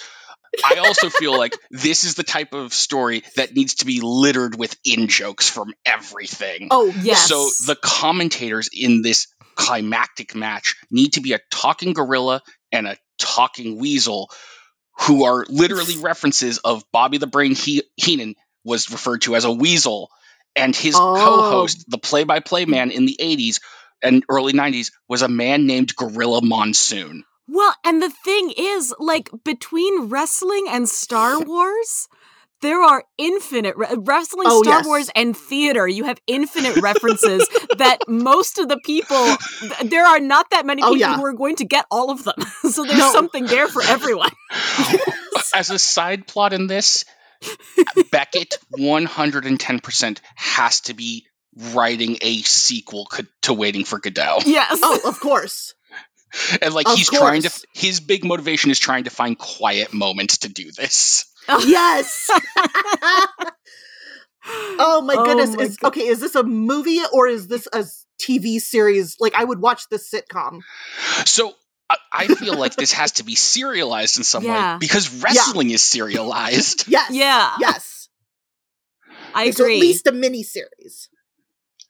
I 0.64 0.76
also 0.76 1.10
feel 1.10 1.36
like 1.36 1.54
this 1.70 2.04
is 2.04 2.14
the 2.14 2.22
type 2.22 2.54
of 2.54 2.72
story 2.72 3.22
that 3.36 3.54
needs 3.54 3.76
to 3.76 3.86
be 3.86 4.00
littered 4.02 4.58
with 4.58 4.74
in 4.84 5.08
jokes 5.08 5.48
from 5.48 5.74
everything. 5.84 6.68
Oh 6.70 6.92
Yes. 7.02 7.28
So 7.28 7.50
the 7.66 7.76
commentators 7.80 8.70
in 8.72 9.02
this 9.02 9.28
climactic 9.56 10.34
match 10.34 10.76
need 10.90 11.14
to 11.14 11.20
be 11.20 11.32
a 11.32 11.40
talking 11.50 11.92
gorilla 11.92 12.42
and 12.72 12.86
a 12.86 12.96
talking 13.18 13.78
weasel 13.78 14.30
who 15.02 15.24
are 15.24 15.44
literally 15.48 15.96
references 15.98 16.58
of 16.58 16.84
Bobby 16.92 17.18
the 17.18 17.26
Brain 17.26 17.54
he- 17.54 17.84
Heenan 17.96 18.34
was 18.64 18.90
referred 18.90 19.22
to 19.22 19.36
as 19.36 19.44
a 19.44 19.52
weasel 19.52 20.10
and 20.56 20.74
his 20.74 20.94
Oh. 20.96 21.14
co-host 21.16 21.84
the 21.88 21.98
play-by-play 21.98 22.64
man 22.64 22.90
in 22.90 23.06
the 23.06 23.16
80s 23.20 23.60
and 24.02 24.24
early 24.28 24.52
90s 24.52 24.90
was 25.08 25.22
a 25.22 25.28
man 25.28 25.66
named 25.66 25.94
Gorilla 25.96 26.42
Monsoon. 26.42 27.24
Well, 27.46 27.74
and 27.84 28.02
the 28.02 28.10
thing 28.10 28.52
is, 28.56 28.94
like, 28.98 29.30
between 29.44 30.08
wrestling 30.08 30.66
and 30.68 30.88
Star 30.88 31.40
Wars, 31.44 32.08
there 32.60 32.82
are 32.82 33.04
infinite 33.18 33.76
re- 33.76 33.86
wrestling, 33.98 34.46
Oh, 34.48 34.62
Star 34.62 34.78
yes. 34.80 34.86
Wars, 34.86 35.10
and 35.14 35.36
theater. 35.36 35.86
You 35.86 36.04
have 36.04 36.18
infinite 36.26 36.76
references 36.78 37.48
that 37.78 37.98
most 38.08 38.58
of 38.58 38.68
the 38.68 38.78
people, 38.84 39.36
th- 39.60 39.90
there 39.90 40.04
are 40.06 40.20
not 40.20 40.50
that 40.50 40.66
many 40.66 40.82
Oh, 40.82 40.86
people 40.94 40.98
yeah. 40.98 41.16
who 41.16 41.24
are 41.24 41.32
going 41.34 41.56
to 41.56 41.64
get 41.64 41.86
all 41.90 42.10
of 42.10 42.24
them. 42.24 42.34
so 42.70 42.84
there's 42.84 42.98
No. 42.98 43.12
something 43.12 43.46
there 43.46 43.68
for 43.68 43.82
everyone. 43.82 44.30
As 45.54 45.70
a 45.70 45.78
side 45.78 46.26
plot 46.26 46.52
in 46.52 46.66
this, 46.66 47.04
Beckett 48.10 48.58
110% 48.78 50.20
has 50.34 50.80
to 50.82 50.94
be 50.94 51.26
writing 51.72 52.18
a 52.20 52.42
sequel 52.42 53.06
co- 53.06 53.22
to 53.42 53.52
Waiting 53.52 53.84
for 53.84 53.98
Godot. 53.98 54.38
Yes. 54.46 54.78
Oh, 54.82 55.00
of 55.04 55.18
course. 55.20 55.74
And 56.60 56.74
like 56.74 56.86
Of 56.88 56.96
he's 56.96 57.10
trying 57.10 57.42
to 57.42 57.50
his 57.72 58.00
big 58.00 58.24
motivation 58.24 58.70
is 58.70 58.78
trying 58.78 59.04
to 59.04 59.10
find 59.10 59.38
quiet 59.38 59.94
moments 59.94 60.38
to 60.38 60.48
do 60.50 60.70
this. 60.72 61.24
Yes. 61.66 62.28
oh 64.78 65.02
my 65.02 65.14
Oh 65.16 65.24
goodness. 65.24 65.56
my 65.56 65.64
is 65.64 65.76
go- 65.76 65.88
okay, 65.88 66.06
is 66.06 66.20
this 66.20 66.34
a 66.34 66.42
movie 66.42 67.00
or 67.12 67.26
is 67.28 67.48
this 67.48 67.66
a 67.72 67.84
TV 68.20 68.58
series? 68.60 69.16
Like 69.20 69.34
I 69.34 69.44
would 69.44 69.60
watch 69.60 69.88
this 69.90 70.10
sitcom. 70.10 70.60
So 71.24 71.52
I, 71.90 71.96
I 72.12 72.26
feel 72.28 72.54
like 72.56 72.76
this 72.76 72.92
has 72.92 73.12
to 73.12 73.24
be 73.24 73.34
serialized 73.34 74.18
in 74.18 74.24
some 74.24 74.44
Yeah. 74.44 74.74
way 74.74 74.78
because 74.80 75.22
wrestling 75.22 75.70
is 75.70 75.82
serialized. 75.82 76.84
Yes. 76.88 77.10
Yeah. 77.10 77.54
Yes. 77.60 78.08
I 79.34 79.50
So 79.50 79.64
agree. 79.64 79.76
at 79.76 79.80
least 79.80 80.06
a 80.06 80.12
mini 80.12 80.42
series. 80.42 81.08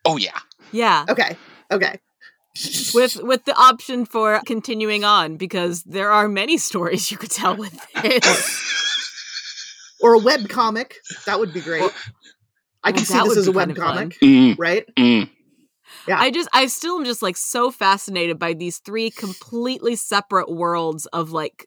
Oh 0.05 0.16
yeah. 0.16 0.38
yeah. 0.73 1.05
Okay. 1.09 1.37
Okay. 1.71 1.99
With 2.94 3.16
with 3.23 3.44
the 3.44 3.55
option 3.57 4.05
for 4.07 4.40
continuing 4.47 5.05
on 5.05 5.37
because 5.37 5.83
there 5.85 6.11
are 6.11 6.29
many 6.29 6.59
stories 6.59 7.11
you 7.11 7.16
could 7.18 7.31
tell 7.31 7.57
with 7.57 7.75
this. 8.03 8.88
Or 10.00 10.14
a 10.14 10.18
web 10.18 10.48
comic. 10.48 10.96
That 11.26 11.38
would 11.40 11.52
be 11.52 11.61
great. 11.61 11.90
I 12.84 12.92
can 12.92 13.00
Oh, 13.00 13.04
see 13.04 13.28
this 13.28 13.38
as 13.38 13.48
a 13.48 13.52
web 13.52 13.68
kind 13.68 13.78
of 13.78 13.84
fun. 13.84 13.94
comic, 13.96 14.18
Mm, 14.20 14.56
right? 14.58 14.84
mm. 14.96 15.30
Yeah. 16.06 16.18
I 16.20 16.30
just 16.30 16.48
I 16.52 16.66
still 16.66 16.98
am 16.98 17.04
just 17.04 17.22
like 17.22 17.37
so 17.37 17.70
fascinated 17.70 18.38
by 18.38 18.52
these 18.54 18.78
three 18.78 19.11
completely 19.11 19.96
separate 19.96 20.50
worlds 20.50 21.06
of 21.06 21.32
like 21.32 21.66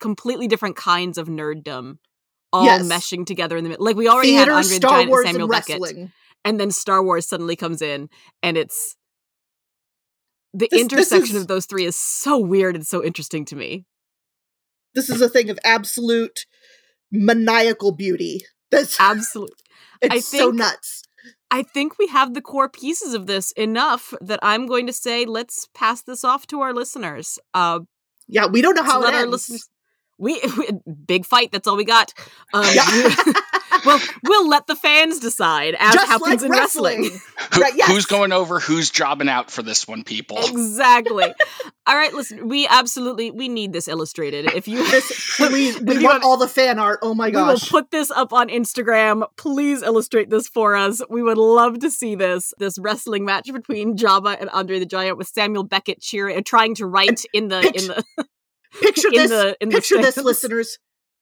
completely 0.00 0.46
different 0.48 0.76
kinds 0.76 1.18
of 1.18 1.28
nerddom 1.28 1.98
all 2.52 2.64
Yes. 2.66 2.82
meshing 2.86 3.24
together 3.26 3.56
in 3.56 3.64
the 3.64 3.70
middle. 3.70 3.84
Like 3.84 3.96
we 3.96 4.08
already 4.08 4.30
Theater, 4.32 4.52
had 4.52 4.58
Andre 4.64 4.76
Star 4.76 4.90
Giant 4.90 5.10
Wars, 5.10 5.24
and 5.24 5.32
Samuel 5.34 5.44
and 5.44 5.50
Beckett, 5.50 5.80
wrestling. 5.80 6.12
and 6.44 6.60
then 6.60 6.70
Star 6.70 7.02
Wars 7.02 7.26
suddenly 7.26 7.56
comes 7.56 7.80
in, 7.82 8.08
and 8.42 8.56
it's 8.56 8.96
the 10.52 10.68
This- 10.70 10.70
this 10.70 10.80
intersection 10.82 11.36
is- 11.36 11.42
of 11.42 11.48
those 11.48 11.66
three 11.66 11.84
is 11.84 11.96
so 11.96 12.38
weird 12.38 12.76
and 12.76 12.86
so 12.86 13.02
interesting 13.02 13.44
to 13.46 13.56
me. 13.56 13.86
This 14.94 15.10
is 15.10 15.20
a 15.20 15.28
thing 15.28 15.50
of 15.50 15.58
absolute 15.64 16.46
maniacal 17.14 17.92
beauty. 17.92 18.44
That's 18.70 18.98
Absolutely. 19.00 19.56
it's 20.02 20.14
I 20.14 20.18
so 20.20 20.50
nuts. 20.50 21.02
I 21.50 21.62
think 21.62 21.98
we 21.98 22.08
have 22.08 22.34
the 22.34 22.42
core 22.42 22.68
pieces 22.68 23.14
of 23.14 23.26
this 23.26 23.52
enough 23.52 24.12
that 24.20 24.40
I'm 24.42 24.66
going 24.66 24.86
to 24.88 24.92
say 24.92 25.24
let's 25.24 25.68
pass 25.74 26.02
this 26.02 26.24
off 26.24 26.46
to 26.48 26.60
our 26.60 26.72
listeners. 26.74 27.38
Uh, 27.54 27.80
Yeah, 28.28 28.46
we 28.46 28.60
don't 28.62 28.74
know 28.74 28.82
how 28.82 29.00
it 29.00 29.04
let 29.04 29.14
our 29.14 29.20
ends. 29.20 29.32
listeners. 29.32 29.68
We, 30.18 30.40
we 30.58 30.68
big 31.06 31.24
fight. 31.24 31.52
That's 31.52 31.68
all 31.68 31.76
we 31.76 31.84
got. 31.84 32.12
Um, 32.52 32.64
Yeah. 32.74 33.14
well, 33.84 34.00
we'll 34.24 34.48
let 34.48 34.66
the 34.66 34.76
fans 34.76 35.18
decide, 35.20 35.74
as 35.78 35.94
Just 35.94 36.06
happens 36.08 36.42
like 36.42 36.42
in 36.42 36.50
wrestling. 36.50 37.04
Who- 37.04 37.60
Right, 37.60 37.74
yes. 37.76 37.88
Who's 37.90 38.06
going 38.06 38.32
over? 38.32 38.58
Who's 38.60 38.90
jobbing 38.90 39.28
out 39.28 39.50
for 39.50 39.62
this 39.62 39.86
one, 39.86 40.02
people? 40.04 40.38
exactly. 40.38 41.24
all 41.86 41.96
right, 41.96 42.12
listen. 42.12 42.48
We 42.48 42.66
absolutely 42.66 43.30
we 43.30 43.48
need 43.48 43.72
this 43.72 43.86
illustrated. 43.88 44.46
If 44.54 44.66
you 44.66 44.78
This, 44.90 45.34
please, 45.36 45.78
we 45.80 45.98
want 46.02 46.14
have- 46.14 46.24
all 46.24 46.36
the 46.36 46.48
fan 46.48 46.78
art. 46.78 47.00
Oh 47.02 47.14
my 47.14 47.30
gosh, 47.30 47.46
We 47.70 47.76
will 47.76 47.82
put 47.82 47.90
this 47.90 48.10
up 48.10 48.32
on 48.32 48.48
Instagram. 48.48 49.24
Please 49.36 49.82
illustrate 49.82 50.30
this 50.30 50.48
for 50.48 50.74
us. 50.74 51.00
We 51.08 51.22
would 51.22 51.38
love 51.38 51.78
to 51.80 51.90
see 51.90 52.14
this 52.14 52.52
this 52.58 52.78
wrestling 52.78 53.24
match 53.24 53.52
between 53.52 53.96
Jabba 53.96 54.36
and 54.40 54.48
Andre 54.50 54.78
the 54.78 54.86
Giant 54.86 55.18
with 55.18 55.28
Samuel 55.28 55.64
Beckett 55.64 56.00
cheering, 56.00 56.42
trying 56.44 56.74
to 56.76 56.86
write 56.86 57.22
in 57.32 57.48
the 57.48 57.60
in 57.60 57.86
the 57.88 58.04
picture 58.80 59.08
in 59.12 59.14
this. 59.14 59.30
the 59.30 59.56
in 59.60 59.68
the 59.68 59.74
picture 59.76 60.00
this, 60.00 60.16
listeners. 60.16 60.78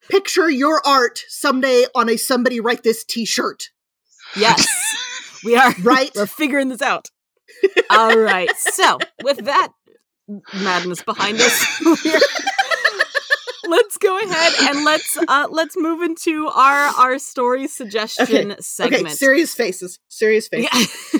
Picture 0.09 0.51
your 0.51 0.81
art 0.87 1.23
someday 1.29 1.85
on 1.95 2.09
a 2.09 2.17
somebody 2.17 2.61
write 2.61 2.83
this 2.83 3.05
T-shirt. 3.05 3.71
Yes, 4.37 4.67
we 5.45 5.57
are. 5.57 5.75
Right? 5.83 6.11
We're 6.15 6.27
figuring 6.27 6.69
this 6.69 6.83
out. 6.83 7.09
All 7.91 8.17
right. 8.19 8.51
So 8.57 8.99
with 9.23 9.45
that 9.45 9.69
madness 10.55 11.03
behind 11.03 11.41
us, 11.41 11.81
we're, 11.85 12.21
let's 13.68 13.96
go 13.98 14.18
ahead 14.18 14.53
and 14.62 14.85
let's 14.85 15.16
uh 15.29 15.46
let's 15.51 15.77
move 15.77 16.03
into 16.03 16.46
our 16.48 16.88
our 16.98 17.18
story 17.18 17.66
suggestion 17.68 18.53
Okay, 18.53 18.57
segment. 18.61 19.03
Okay, 19.07 19.14
serious 19.14 19.55
faces. 19.55 19.98
Serious 20.09 20.48
faces. 20.48 20.68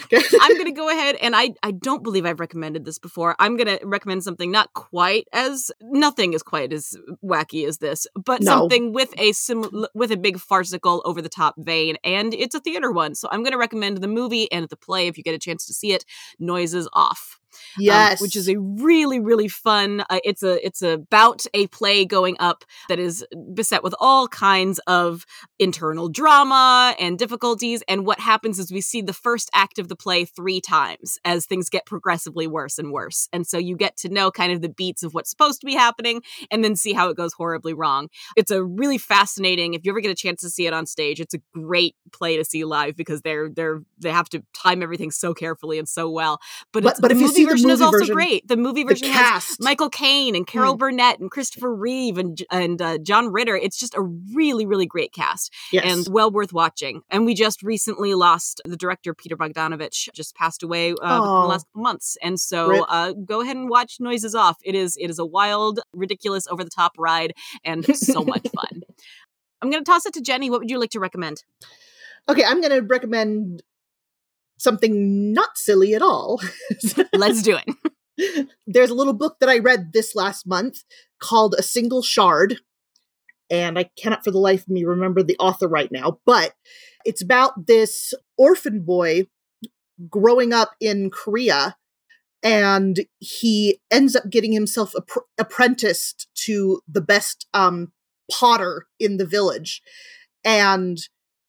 Yeah. 0.13 0.21
I'm 0.43 0.53
going 0.55 0.67
to 0.67 0.73
go 0.73 0.91
ahead 0.91 1.17
and 1.23 1.35
I 1.35 1.55
I 1.63 1.71
don't 1.71 2.03
believe 2.03 2.27
I've 2.27 2.41
recommended 2.41 2.85
this 2.85 2.99
before. 2.99 3.35
I'm 3.39 3.57
going 3.57 3.79
to 3.79 3.87
recommend 3.87 4.25
something 4.25 4.51
not 4.51 4.73
quite 4.75 5.27
as 5.33 5.71
nothing 5.81 6.35
is 6.35 6.43
quite 6.43 6.71
as 6.73 6.95
wacky 7.25 7.67
as 7.67 7.79
this, 7.79 8.07
but 8.15 8.43
No. 8.43 8.51
something 8.53 8.93
with 8.93 9.15
a 9.19 9.33
sim 9.33 9.65
with 9.95 10.11
a 10.13 10.17
big 10.19 10.39
farcical 10.39 11.01
over 11.07 11.23
the 11.23 11.29
top 11.31 11.55
vein 11.59 11.97
and 12.05 12.35
it's 12.35 12.55
a 12.55 12.61
theater 12.61 12.91
one. 12.93 13.15
So 13.15 13.29
I'm 13.31 13.43
going 13.43 13.53
to 13.53 13.59
recommend 13.59 13.99
the 13.99 14.09
movie 14.09 14.51
and 14.53 14.69
the 14.69 14.77
play 14.77 15.07
if 15.07 15.17
you 15.17 15.23
get 15.25 15.35
a 15.35 15.39
chance 15.39 15.65
to 15.67 15.73
see 15.73 15.93
it, 15.93 16.05
Noises 16.39 16.89
Off. 16.93 17.39
Um, 17.77 17.85
yes. 17.85 18.21
which 18.21 18.37
is 18.37 18.49
a 18.49 18.57
really 18.59 19.21
really 19.21 19.49
fun. 19.49 20.05
Uh, 20.11 20.21
it's 20.25 20.43
a 20.43 20.65
it's 20.65 20.83
about 20.83 21.45
a 21.55 21.67
play 21.69 22.05
going 22.05 22.37
up 22.39 22.65
that 22.89 22.99
is 22.99 23.25
beset 23.55 23.83
with 23.83 23.95
all 24.01 24.29
kinds 24.29 24.79
of 24.87 25.25
internal 25.59 26.09
drama 26.09 26.95
and 26.99 27.19
difficulties. 27.19 27.83
And 27.89 28.07
what 28.07 28.21
happens 28.21 28.59
is 28.59 28.73
we 28.73 28.81
see 28.81 29.03
the 29.03 29.13
first 29.13 29.51
act 29.55 29.79
of 29.79 29.89
the 29.89 29.97
play 29.97 30.25
three 30.25 30.61
times 30.61 31.19
as 31.25 31.47
things 31.47 31.69
get 31.69 31.87
progressively 31.87 32.47
worse 32.47 32.79
and 32.79 32.93
worse. 32.93 33.29
And 33.33 33.47
so 33.47 33.59
you 33.59 33.77
get 33.77 33.97
to 33.99 34.09
know 34.09 34.31
kind 34.31 34.53
of 34.53 34.61
the 34.61 34.69
beats 34.69 35.03
of 35.03 35.15
what's 35.15 35.31
supposed 35.31 35.61
to 35.61 35.67
be 35.67 35.75
happening, 35.75 36.23
and 36.51 36.65
then 36.65 36.77
see 36.77 36.93
how 36.93 37.09
it 37.09 37.17
goes 37.17 37.33
horribly 37.33 37.75
wrong. 37.75 38.09
It's 38.37 38.51
a 38.51 38.65
really 38.65 38.99
fascinating. 38.99 39.75
If 39.75 39.85
you 39.85 39.93
ever 39.93 40.01
get 40.01 40.11
a 40.11 40.15
chance 40.15 40.41
to 40.43 40.51
see 40.51 40.67
it 40.67 40.73
on 40.73 40.87
stage, 40.87 41.21
it's 41.21 41.35
a 41.35 41.41
great 41.55 41.97
play 42.13 42.37
to 42.37 42.45
see 42.45 42.65
live 42.65 42.97
because 42.97 43.23
they're 43.23 43.49
they're 43.49 43.83
they 43.99 44.11
have 44.11 44.29
to 44.31 44.43
time 44.55 44.83
everything 44.83 45.11
so 45.11 45.35
carefully 45.35 45.79
and 45.79 45.89
so 45.89 46.11
well. 46.11 46.41
But, 46.73 46.83
But- 46.83 46.93
it's, 46.93 47.01
but 47.01 47.09
the 47.09 47.15
if 47.15 47.21
you 47.21 47.27
movie 47.27 47.35
see 47.35 47.45
the 47.45 47.51
version 47.51 47.71
is 47.71 47.81
also 47.81 47.99
version, 47.99 48.15
great. 48.15 48.49
The 48.49 48.57
movie 48.57 48.83
the 48.83 48.91
version 48.91 49.09
has. 49.09 49.57
Michael 49.61 49.91
Caine 49.91 50.35
and 50.35 50.47
Carol 50.47 50.77
Burnett 50.77 51.21
and 51.21 51.31
Christopher 51.31 51.75
Reeve 51.75 52.19
and 52.19 52.43
and 52.51 52.81
uh, 52.81 52.99
John 52.99 53.33
Ritter. 53.33 53.57
It's 53.57 53.79
just 53.79 53.95
a 53.95 54.03
really 54.03 54.67
really 54.67 54.87
great 54.87 55.13
cast 55.13 55.53
yes. 55.71 55.85
and 55.85 56.13
well 56.13 56.31
worth 56.31 56.53
watching. 56.53 57.03
And 57.11 57.25
we 57.25 57.35
just 57.35 57.63
recently 57.63 58.15
lost 58.15 58.61
the 58.65 58.77
director 58.77 59.15
Peter 59.15 59.37
Bogdanovich, 59.37 60.13
just 60.13 60.35
passed 60.35 60.63
away 60.63 60.91
uh, 60.91 60.93
in 60.93 60.99
the 60.99 61.47
last 61.47 61.67
couple 61.69 61.83
months. 61.83 62.17
And 62.23 62.39
so 62.39 62.85
uh, 62.85 63.13
go 63.13 63.41
ahead 63.41 63.57
and 63.57 63.69
watch 63.69 63.97
Noises 64.01 64.35
Off. 64.35 64.59
It 64.65 64.75
is 64.75 64.97
it 64.99 65.09
is 65.11 65.19
a 65.19 65.27
wild, 65.27 65.81
ridiculous, 65.93 66.47
over 66.49 66.65
the 66.65 66.71
top 66.71 66.93
ride 66.99 67.35
and 67.65 67.85
so 67.97 68.25
much 68.25 68.47
fun. 68.55 68.83
I'm 69.63 69.71
going 69.71 69.83
to 69.85 69.91
toss 69.91 70.07
it 70.07 70.15
to 70.15 70.21
Jenny. 70.21 70.51
What 70.51 70.61
would 70.61 70.71
you 70.71 70.79
like 70.79 70.91
to 70.91 71.01
recommend? 71.01 71.45
Okay, 72.29 72.45
I'm 72.45 72.61
going 72.61 72.73
to 72.73 72.87
recommend 72.87 73.63
something 74.59 75.33
not 75.33 75.59
silly 75.59 75.95
at 75.95 76.03
all. 76.03 76.41
Let's 77.13 77.43
do 77.43 77.59
it. 77.59 78.49
There's 78.67 78.91
a 78.91 78.95
little 78.95 79.13
book 79.13 79.37
that 79.41 79.49
I 79.49 79.59
read 79.59 79.93
this 79.93 80.15
last 80.15 80.47
month 80.47 80.85
called 81.21 81.55
A 81.59 81.63
Single 81.63 82.03
Shard. 82.03 82.59
And 83.51 83.79
I 83.79 83.91
cannot 83.99 84.25
for 84.25 84.31
the 84.31 84.39
life 84.39 84.63
of 84.63 84.69
me 84.69 84.85
remember 84.85 85.23
the 85.23 85.37
author 85.39 85.69
right 85.69 85.91
now, 85.93 86.21
but 86.25 86.55
it's 87.05 87.23
about 87.23 87.67
this 87.67 88.15
orphan 88.39 88.83
boy 88.83 89.27
growing 90.09 90.53
up 90.53 90.75
in 90.81 91.11
Korea. 91.11 91.77
And 92.43 93.01
he 93.19 93.81
ends 93.91 94.17
up 94.17 94.31
getting 94.31 94.53
himself 94.53 94.95
appr- 94.95 95.23
apprenticed 95.39 96.29
to 96.47 96.81
the 96.89 97.01
best 97.01 97.47
um, 97.53 97.93
potter 98.31 98.87
in 98.99 99.17
the 99.17 99.27
village. 99.27 99.83
And 100.45 100.99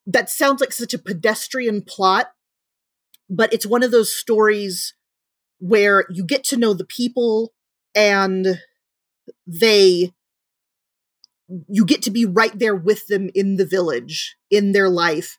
that 0.06 0.30
sounds 0.30 0.62
like 0.62 0.74
such 0.74 0.94
a 0.94 1.00
pedestrian 1.00 1.82
plot, 1.82 2.32
but 3.30 3.54
it's 3.54 3.66
one 3.66 3.84
of 3.84 3.92
those 3.92 4.14
stories 4.14 4.94
where 5.60 6.06
you 6.10 6.26
get 6.26 6.44
to 6.44 6.58
know 6.58 6.74
the 6.74 6.86
people 6.86 7.54
and 7.96 8.60
they 9.48 10.12
you 11.70 11.86
get 11.86 12.02
to 12.02 12.12
be 12.12 12.26
right 12.26 12.58
there 12.58 12.76
with 12.76 13.08
them 13.08 13.30
in 13.36 13.58
the 13.58 13.66
village 13.66 14.36
in 14.50 14.72
their 14.72 14.90
life. 14.90 15.38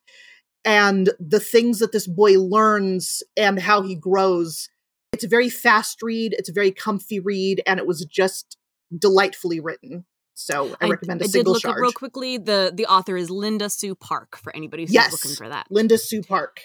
And 0.64 1.11
the 1.18 1.40
things 1.40 1.79
that 1.81 1.92
this 1.92 2.07
boy 2.07 2.38
learns 2.38 3.22
and 3.37 3.59
how 3.59 3.83
he 3.83 3.94
grows 3.94 4.68
it's 5.14 5.24
a 5.24 5.29
very 5.29 5.48
fast 5.48 6.03
read 6.03 6.35
it's 6.37 6.48
a 6.48 6.53
very 6.53 6.72
comfy 6.72 7.20
read 7.20 7.62
and 7.66 7.79
it 7.79 7.87
was 7.87 8.05
just 8.05 8.59
delightfully 8.96 9.61
written 9.61 10.05
so 10.35 10.77
i, 10.81 10.88
recommend 10.88 11.20
a 11.23 11.25
I 11.25 11.29
did 11.29 11.47
look 11.47 11.62
charge 11.62 11.77
up 11.77 11.81
real 11.81 11.92
quickly. 11.92 12.38
The 12.38 12.73
the 12.75 12.87
author 12.87 13.16
is 13.16 13.31
Linda 13.31 13.70
Sue 13.70 13.94
Park 13.94 14.37
for 14.37 14.55
anybody 14.55 14.83
who's 14.85 14.92
Yes. 14.92 15.12
looking 15.12 15.37
for 15.37 15.49
that. 15.49 15.66
linda 15.70 15.97
sue 15.99 16.23
park 16.23 16.61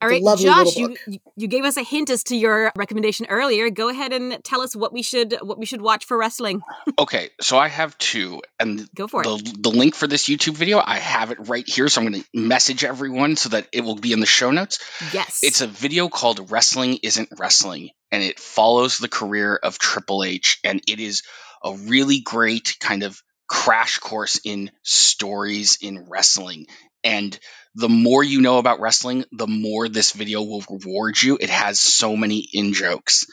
All 0.00 0.08
right, 0.08 0.16
It's 0.16 0.26
a 0.26 0.30
right, 0.30 0.30
lovely 0.30 0.44
Josh, 0.44 0.76
you, 0.76 0.96
you 1.06 1.18
you 1.36 1.46
gave 1.48 1.64
us 1.64 1.76
a 1.76 1.82
hint 1.82 2.10
as 2.10 2.24
to 2.24 2.36
your 2.36 2.72
recommendation 2.76 3.26
earlier. 3.28 3.70
Go 3.70 3.88
ahead 3.88 4.12
and 4.12 4.42
tell 4.42 4.60
us 4.60 4.74
what 4.74 4.92
we 4.92 5.02
should 5.02 5.36
what 5.42 5.58
we 5.58 5.66
should 5.66 5.80
watch 5.80 6.04
for 6.06 6.16
wrestling. 6.18 6.60
Okay, 6.98 7.30
so 7.40 7.56
I 7.58 7.68
have 7.68 7.96
two, 7.98 8.42
and 8.60 8.88
Go 8.94 9.06
for 9.08 9.22
it. 9.22 9.24
the, 9.24 9.56
the 9.60 9.70
link 9.70 9.94
for 9.94 10.06
this 10.06 10.28
YouTube 10.28 10.54
video, 10.56 10.80
I 10.84 10.98
have 10.98 11.30
it 11.30 11.48
right 11.48 11.66
here, 11.66 11.88
so 11.88 12.00
I'm 12.00 12.08
going 12.10 12.22
to 12.22 12.28
message 12.34 12.84
everyone 12.84 13.34
so 13.36 13.48
that 13.48 13.66
it 13.72 13.80
will 13.82 13.96
be 13.96 14.12
in 14.12 14.20
the 14.20 14.26
show 14.26 14.50
notes. 14.50 14.78
Yes, 15.12 15.40
It's 15.42 15.62
a 15.62 15.66
video 15.66 16.08
called 16.08 16.50
Wrestling 16.50 16.98
Isn't 17.02 17.30
Wrestling, 17.38 17.90
and 18.12 18.22
it 18.22 18.38
follows 18.38 18.98
the 18.98 19.08
career 19.08 19.56
of 19.56 19.78
Triple 19.78 20.22
H, 20.22 20.60
and 20.62 20.80
it 20.86 21.00
is 21.00 21.22
a 21.64 21.72
really 21.74 22.20
great 22.20 22.76
kind 22.78 23.02
of 23.02 23.20
crash 23.48 23.98
course 23.98 24.40
in 24.44 24.70
stories 24.82 25.78
in 25.80 26.08
wrestling. 26.08 26.66
And 27.02 27.36
the 27.74 27.88
more 27.88 28.22
you 28.22 28.40
know 28.40 28.58
about 28.58 28.80
wrestling, 28.80 29.24
the 29.32 29.46
more 29.46 29.88
this 29.88 30.12
video 30.12 30.42
will 30.42 30.64
reward 30.70 31.20
you. 31.20 31.38
It 31.40 31.50
has 31.50 31.80
so 31.80 32.16
many 32.16 32.46
in 32.52 32.74
jokes. 32.74 33.26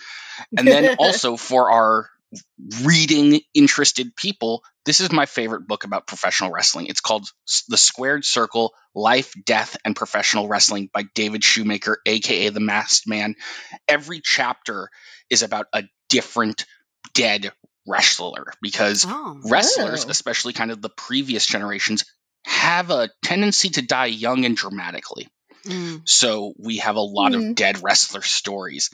And 0.58 0.68
then 0.68 0.96
also 1.00 1.36
for 1.38 1.70
our 1.70 2.10
reading 2.84 3.42
interested 3.54 4.15
people, 4.15 4.63
this 4.86 5.00
is 5.02 5.12
my 5.12 5.26
favorite 5.26 5.68
book 5.68 5.84
about 5.84 6.08
professional 6.08 6.52
wrestling. 6.52 6.88
It's 6.88 7.02
called 7.02 7.28
The 7.70 7.78
Squared 7.78 8.26
Circle 8.26 8.74
Life, 8.96 9.34
Death, 9.46 9.78
and 9.86 9.96
Professional 9.96 10.48
Wrestling 10.48 10.89
by 10.94 11.04
David 11.15 11.44
Shoemaker, 11.44 12.00
aka 12.06 12.50
The 12.50 12.60
Masked 12.60 13.08
Man. 13.08 13.36
Every 13.88 14.22
chapter 14.24 14.89
is 15.30 15.44
about 15.44 15.68
a 15.74 15.84
different 16.10 16.65
dead 17.13 17.52
wrestler 17.88 18.54
because 18.62 19.06
oh. 19.08 19.39
wrestlers, 19.46 20.06
especially 20.06 20.54
kind 20.54 20.72
of 20.72 20.82
the 20.82 20.89
previous 20.89 21.46
generations, 21.46 22.06
have 22.46 22.89
a 22.92 23.10
tendency 23.24 23.70
to 23.70 23.82
die 23.82 24.06
young 24.08 24.46
and 24.46 24.56
dramatically. 24.56 25.28
Mm. 25.65 26.08
So 26.08 26.54
we 26.58 26.78
have 26.78 26.96
a 26.96 27.02
lot 27.02 27.34
Hmm. 27.34 27.39
of 27.50 27.56
dead 27.56 27.84
wrestler 27.84 28.22
stories, 28.22 28.92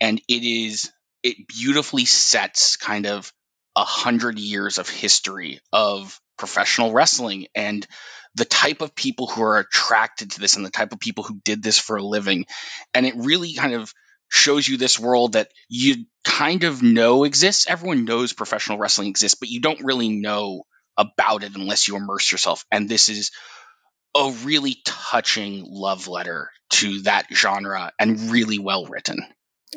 and 0.00 0.20
it 0.28 0.42
is 0.44 0.90
it 1.22 1.48
beautifully 1.48 2.04
sets 2.04 2.76
kind 2.76 3.06
of 3.06 3.32
a 3.76 3.84
hundred 3.84 4.38
years 4.38 4.78
of 4.78 4.88
history 4.88 5.60
of 5.72 6.20
professional 6.36 6.92
wrestling 6.92 7.46
and 7.54 7.86
the 8.34 8.44
type 8.44 8.82
of 8.82 8.94
people 8.94 9.26
who 9.26 9.42
are 9.42 9.58
attracted 9.58 10.30
to 10.30 10.40
this 10.40 10.56
and 10.56 10.64
the 10.64 10.70
type 10.70 10.92
of 10.92 11.00
people 11.00 11.24
who 11.24 11.40
did 11.44 11.62
this 11.62 11.78
for 11.78 11.96
a 11.96 12.02
living, 12.02 12.46
and 12.94 13.06
it 13.06 13.14
really 13.16 13.54
kind 13.54 13.74
of 13.74 13.92
shows 14.28 14.68
you 14.68 14.76
this 14.76 14.98
world 14.98 15.32
that 15.32 15.50
you 15.68 16.04
kind 16.24 16.64
of 16.64 16.82
know 16.82 17.24
exists. 17.24 17.66
Everyone 17.68 18.04
knows 18.04 18.32
professional 18.32 18.78
wrestling 18.78 19.08
exists, 19.08 19.38
but 19.38 19.48
you 19.48 19.60
don't 19.60 19.84
really 19.84 20.10
know 20.10 20.62
about 20.96 21.42
it 21.42 21.56
unless 21.56 21.88
you 21.88 21.96
immerse 21.96 22.30
yourself. 22.30 22.64
And 22.70 22.88
this 22.88 23.08
is 23.08 23.30
a 24.16 24.30
really 24.44 24.76
touching 24.84 25.64
love 25.66 26.08
letter 26.08 26.50
to 26.70 27.02
that 27.02 27.26
genre 27.32 27.92
and 27.98 28.30
really 28.30 28.58
well 28.58 28.86
written. 28.86 29.18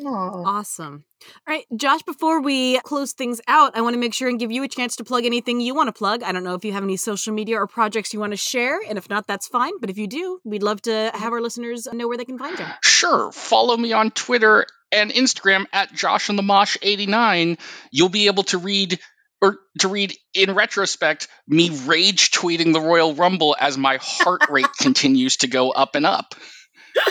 Aw. 0.00 0.42
Awesome. 0.44 1.04
All 1.46 1.54
right, 1.54 1.64
Josh, 1.76 2.02
before 2.02 2.40
we 2.40 2.80
close 2.80 3.12
things 3.12 3.40
out, 3.46 3.76
I 3.76 3.82
want 3.82 3.94
to 3.94 4.00
make 4.00 4.14
sure 4.14 4.28
and 4.28 4.38
give 4.38 4.50
you 4.50 4.62
a 4.62 4.68
chance 4.68 4.96
to 4.96 5.04
plug 5.04 5.24
anything 5.24 5.60
you 5.60 5.74
want 5.74 5.88
to 5.88 5.92
plug. 5.92 6.22
I 6.22 6.32
don't 6.32 6.44
know 6.44 6.54
if 6.54 6.64
you 6.64 6.72
have 6.72 6.82
any 6.82 6.96
social 6.96 7.32
media 7.32 7.58
or 7.58 7.66
projects 7.66 8.12
you 8.12 8.20
want 8.20 8.32
to 8.32 8.36
share, 8.36 8.80
and 8.88 8.98
if 8.98 9.08
not, 9.08 9.26
that's 9.26 9.46
fine. 9.46 9.72
But 9.80 9.90
if 9.90 9.98
you 9.98 10.06
do, 10.06 10.40
we'd 10.44 10.62
love 10.62 10.82
to 10.82 11.10
have 11.14 11.32
our 11.32 11.40
listeners 11.40 11.86
know 11.92 12.08
where 12.08 12.16
they 12.16 12.24
can 12.24 12.38
find 12.38 12.58
you. 12.58 12.66
Sure, 12.82 13.30
follow 13.32 13.76
me 13.76 13.92
on 13.92 14.10
Twitter 14.10 14.66
and 14.90 15.10
Instagram 15.10 15.66
at 15.72 15.92
Josh 15.92 16.28
in 16.28 16.36
the 16.36 16.42
Mosh 16.42 16.76
89. 16.82 17.58
You'll 17.90 18.08
be 18.08 18.26
able 18.26 18.44
to 18.44 18.58
read 18.58 18.98
or 19.40 19.58
to 19.80 19.88
read 19.88 20.14
in 20.34 20.54
retrospect 20.54 21.28
me 21.48 21.70
rage 21.84 22.30
tweeting 22.30 22.72
the 22.72 22.80
Royal 22.80 23.14
Rumble 23.14 23.56
as 23.58 23.76
my 23.76 23.98
heart 24.00 24.48
rate 24.48 24.72
continues 24.80 25.38
to 25.38 25.48
go 25.48 25.70
up 25.70 25.96
and 25.96 26.06
up. 26.06 26.34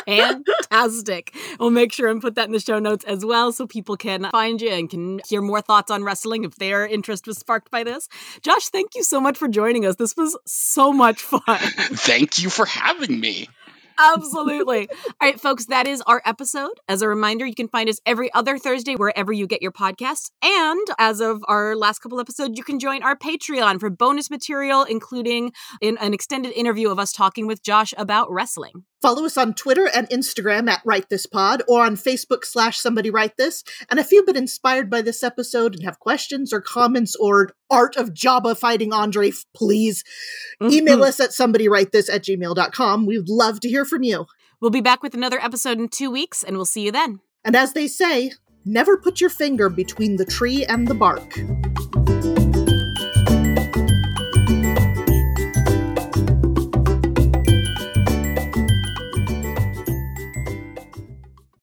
Fantastic. 0.05 1.35
We'll 1.59 1.69
make 1.71 1.91
sure 1.93 2.09
and 2.09 2.21
put 2.21 2.35
that 2.35 2.45
in 2.45 2.51
the 2.51 2.59
show 2.59 2.79
notes 2.79 3.05
as 3.05 3.25
well 3.25 3.51
so 3.51 3.67
people 3.67 3.97
can 3.97 4.29
find 4.31 4.61
you 4.61 4.69
and 4.69 4.89
can 4.89 5.21
hear 5.27 5.41
more 5.41 5.61
thoughts 5.61 5.91
on 5.91 6.03
wrestling 6.03 6.43
if 6.43 6.55
their 6.55 6.85
interest 6.85 7.27
was 7.27 7.37
sparked 7.37 7.71
by 7.71 7.83
this. 7.83 8.07
Josh, 8.41 8.69
thank 8.69 8.95
you 8.95 9.03
so 9.03 9.19
much 9.19 9.37
for 9.37 9.47
joining 9.47 9.85
us. 9.85 9.95
This 9.95 10.15
was 10.15 10.37
so 10.45 10.91
much 10.91 11.21
fun. 11.21 11.41
Thank 11.47 12.41
you 12.41 12.49
for 12.49 12.65
having 12.65 13.19
me. 13.19 13.47
Absolutely. 14.01 14.89
All 14.89 15.13
right, 15.21 15.39
folks, 15.39 15.67
that 15.67 15.87
is 15.87 16.01
our 16.01 16.21
episode. 16.25 16.79
As 16.87 17.01
a 17.01 17.07
reminder, 17.07 17.45
you 17.45 17.55
can 17.55 17.67
find 17.67 17.89
us 17.89 17.99
every 18.05 18.33
other 18.33 18.57
Thursday 18.57 18.95
wherever 18.95 19.31
you 19.31 19.47
get 19.47 19.61
your 19.61 19.71
podcasts. 19.71 20.31
And 20.43 20.87
as 20.97 21.19
of 21.19 21.43
our 21.47 21.75
last 21.75 21.99
couple 21.99 22.19
episodes, 22.19 22.57
you 22.57 22.63
can 22.63 22.79
join 22.79 23.03
our 23.03 23.15
Patreon 23.15 23.79
for 23.79 23.89
bonus 23.89 24.29
material, 24.29 24.83
including 24.83 25.51
in 25.81 25.97
an 25.99 26.13
extended 26.13 26.53
interview 26.53 26.89
of 26.89 26.99
us 26.99 27.11
talking 27.11 27.47
with 27.47 27.63
Josh 27.63 27.93
about 27.97 28.31
wrestling. 28.31 28.85
Follow 29.01 29.25
us 29.25 29.35
on 29.35 29.55
Twitter 29.55 29.89
and 29.91 30.07
Instagram 30.09 30.69
at 30.69 30.81
Write 30.85 31.09
This 31.09 31.25
Pod 31.25 31.63
or 31.67 31.83
on 31.83 31.95
Facebook 31.95 32.45
slash 32.45 32.77
Somebody 32.77 33.09
Write 33.09 33.35
This. 33.35 33.63
And 33.89 33.99
if 33.99 34.11
you've 34.11 34.27
been 34.27 34.37
inspired 34.37 34.91
by 34.91 35.01
this 35.01 35.23
episode 35.23 35.73
and 35.73 35.83
have 35.83 35.99
questions 35.99 36.53
or 36.53 36.61
comments 36.61 37.15
or 37.15 37.49
art 37.71 37.95
of 37.95 38.13
Jabba 38.13 38.57
fighting 38.57 38.93
Andre, 38.93 39.31
please 39.55 40.03
mm-hmm. 40.61 40.73
email 40.73 41.03
us 41.03 41.19
at 41.19 41.29
somebodywritethis 41.31 42.13
at 42.13 42.23
gmail.com. 42.23 43.05
We 43.05 43.17
would 43.17 43.29
love 43.29 43.59
to 43.61 43.69
hear 43.69 43.85
from 43.85 44.03
you. 44.03 44.25
We'll 44.59 44.69
be 44.69 44.81
back 44.81 45.01
with 45.01 45.15
another 45.15 45.39
episode 45.39 45.79
in 45.79 45.89
two 45.89 46.11
weeks, 46.11 46.43
and 46.43 46.55
we'll 46.55 46.65
see 46.65 46.85
you 46.85 46.91
then. 46.91 47.21
And 47.43 47.55
as 47.55 47.73
they 47.73 47.87
say, 47.87 48.33
never 48.63 48.97
put 48.97 49.19
your 49.19 49.31
finger 49.31 49.69
between 49.69 50.17
the 50.17 50.25
tree 50.25 50.65
and 50.65 50.87
the 50.87 50.93
bark. 50.93 51.39